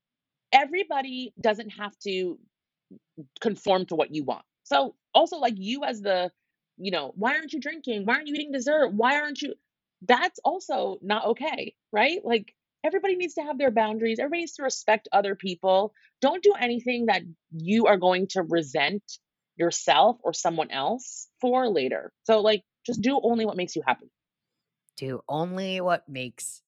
everybody 0.52 1.32
doesn't 1.40 1.70
have 1.70 1.96
to 2.00 2.38
conform 3.40 3.86
to 3.86 3.94
what 3.94 4.14
you 4.14 4.24
want. 4.24 4.44
So 4.64 4.94
also 5.14 5.38
like 5.38 5.54
you 5.56 5.84
as 5.84 6.00
the, 6.00 6.30
you 6.78 6.90
know, 6.90 7.12
why 7.16 7.36
aren't 7.36 7.52
you 7.52 7.60
drinking? 7.60 8.06
Why 8.06 8.14
aren't 8.14 8.28
you 8.28 8.34
eating 8.34 8.52
dessert? 8.52 8.92
Why 8.94 9.20
aren't 9.20 9.42
you 9.42 9.54
that's 10.06 10.40
also 10.44 10.98
not 11.02 11.26
okay, 11.26 11.74
right? 11.92 12.24
Like 12.24 12.54
everybody 12.84 13.14
needs 13.16 13.34
to 13.34 13.42
have 13.42 13.58
their 13.58 13.70
boundaries. 13.70 14.18
Everybody 14.18 14.42
needs 14.42 14.54
to 14.54 14.64
respect 14.64 15.08
other 15.12 15.36
people. 15.36 15.94
Don't 16.20 16.42
do 16.42 16.54
anything 16.58 17.06
that 17.06 17.22
you 17.52 17.86
are 17.86 17.96
going 17.96 18.26
to 18.28 18.42
resent 18.42 19.04
yourself 19.62 20.18
or 20.22 20.32
someone 20.32 20.70
else 20.70 21.28
for 21.40 21.68
later. 21.68 22.12
So 22.24 22.40
like 22.40 22.62
just 22.84 23.00
do 23.00 23.20
only 23.22 23.46
what 23.46 23.56
makes 23.56 23.76
you 23.76 23.82
happy. 23.86 24.10
Do 24.96 25.22
only 25.28 25.80
what 25.80 26.08
makes 26.08 26.62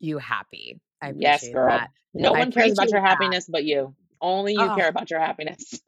you 0.00 0.18
happy. 0.18 0.80
I 1.00 1.12
Yes, 1.16 1.48
girl. 1.48 1.68
that. 1.68 1.90
No 2.12 2.32
I 2.32 2.40
one 2.40 2.52
cares 2.52 2.72
about 2.72 2.90
your 2.90 3.00
that. 3.00 3.08
happiness 3.08 3.46
but 3.48 3.64
you. 3.64 3.94
Only 4.20 4.52
you 4.54 4.60
Oh. 4.60 4.74
care 4.76 4.88
about 4.88 5.10
your 5.10 5.20
happiness. 5.20 5.80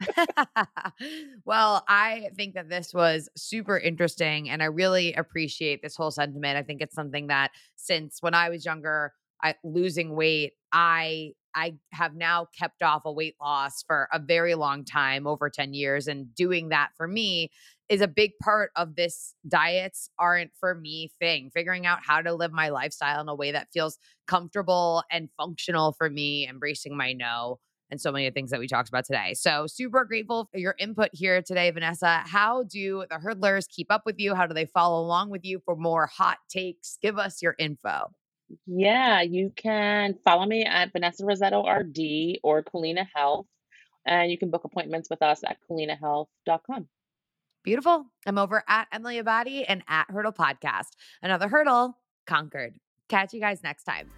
well, 1.44 1.84
I 1.88 2.30
think 2.36 2.54
that 2.54 2.68
this 2.68 2.92
was 2.92 3.28
super 3.36 3.78
interesting 3.78 4.50
and 4.50 4.62
I 4.62 4.66
really 4.66 5.14
appreciate 5.14 5.82
this 5.82 5.94
whole 5.96 6.10
sentiment. 6.10 6.56
I 6.56 6.62
think 6.62 6.80
it's 6.82 6.94
something 6.94 7.28
that 7.28 7.52
since 7.76 8.18
when 8.20 8.34
I 8.34 8.48
was 8.48 8.64
younger, 8.64 9.12
I 9.42 9.54
losing 9.64 10.14
weight, 10.14 10.52
I 10.72 11.32
I 11.54 11.76
have 11.92 12.14
now 12.14 12.48
kept 12.56 12.82
off 12.82 13.02
a 13.06 13.12
weight 13.12 13.34
loss 13.40 13.82
for 13.86 14.08
a 14.12 14.18
very 14.18 14.54
long 14.54 14.84
time, 14.84 15.26
over 15.26 15.48
10 15.48 15.72
years 15.72 16.06
and 16.06 16.34
doing 16.34 16.68
that 16.68 16.90
for 16.96 17.08
me 17.08 17.50
is 17.88 18.00
a 18.00 18.08
big 18.08 18.32
part 18.42 18.70
of 18.76 18.96
this 18.96 19.34
diets 19.48 20.10
aren't 20.18 20.50
for 20.58 20.74
me 20.74 21.10
thing. 21.18 21.50
Figuring 21.54 21.86
out 21.86 22.00
how 22.04 22.20
to 22.20 22.34
live 22.34 22.52
my 22.52 22.68
lifestyle 22.68 23.20
in 23.20 23.28
a 23.28 23.34
way 23.34 23.52
that 23.52 23.68
feels 23.72 23.98
comfortable 24.26 25.02
and 25.10 25.30
functional 25.36 25.92
for 25.92 26.10
me, 26.10 26.46
embracing 26.48 26.96
my 26.96 27.12
no 27.12 27.58
and 27.90 28.00
so 28.00 28.10
many 28.10 28.26
of 28.26 28.34
the 28.34 28.38
things 28.38 28.50
that 28.50 28.58
we 28.60 28.66
talked 28.66 28.88
about 28.88 29.04
today. 29.04 29.32
So, 29.34 29.66
super 29.68 30.04
grateful 30.04 30.48
for 30.50 30.58
your 30.58 30.74
input 30.78 31.10
here 31.12 31.40
today, 31.40 31.70
Vanessa. 31.70 32.22
How 32.26 32.64
do 32.64 33.04
the 33.08 33.16
hurdlers 33.16 33.68
keep 33.68 33.86
up 33.90 34.02
with 34.04 34.16
you? 34.18 34.34
How 34.34 34.46
do 34.46 34.54
they 34.54 34.66
follow 34.66 35.00
along 35.00 35.30
with 35.30 35.44
you 35.44 35.60
for 35.64 35.76
more 35.76 36.06
hot 36.06 36.38
takes? 36.50 36.98
Give 37.00 37.18
us 37.18 37.40
your 37.40 37.54
info. 37.58 38.10
Yeah, 38.66 39.22
you 39.22 39.52
can 39.54 40.14
follow 40.24 40.46
me 40.46 40.64
at 40.64 40.92
Vanessa 40.92 41.24
Rissetto 41.24 41.64
RD 41.66 42.40
or 42.42 42.62
Culina 42.62 43.06
Health, 43.14 43.46
and 44.06 44.30
you 44.30 44.38
can 44.38 44.50
book 44.50 44.64
appointments 44.64 45.10
with 45.10 45.22
us 45.22 45.42
at 45.44 45.58
culinahealth.com. 45.68 46.88
Beautiful. 47.64 48.06
I'm 48.24 48.38
over 48.38 48.62
at 48.68 48.86
Emily 48.92 49.20
Abbate 49.20 49.64
and 49.66 49.82
at 49.88 50.08
Hurdle 50.08 50.32
Podcast. 50.32 50.90
Another 51.20 51.48
hurdle 51.48 51.98
conquered. 52.24 52.78
Catch 53.08 53.34
you 53.34 53.40
guys 53.40 53.62
next 53.64 53.84
time. 53.84 54.10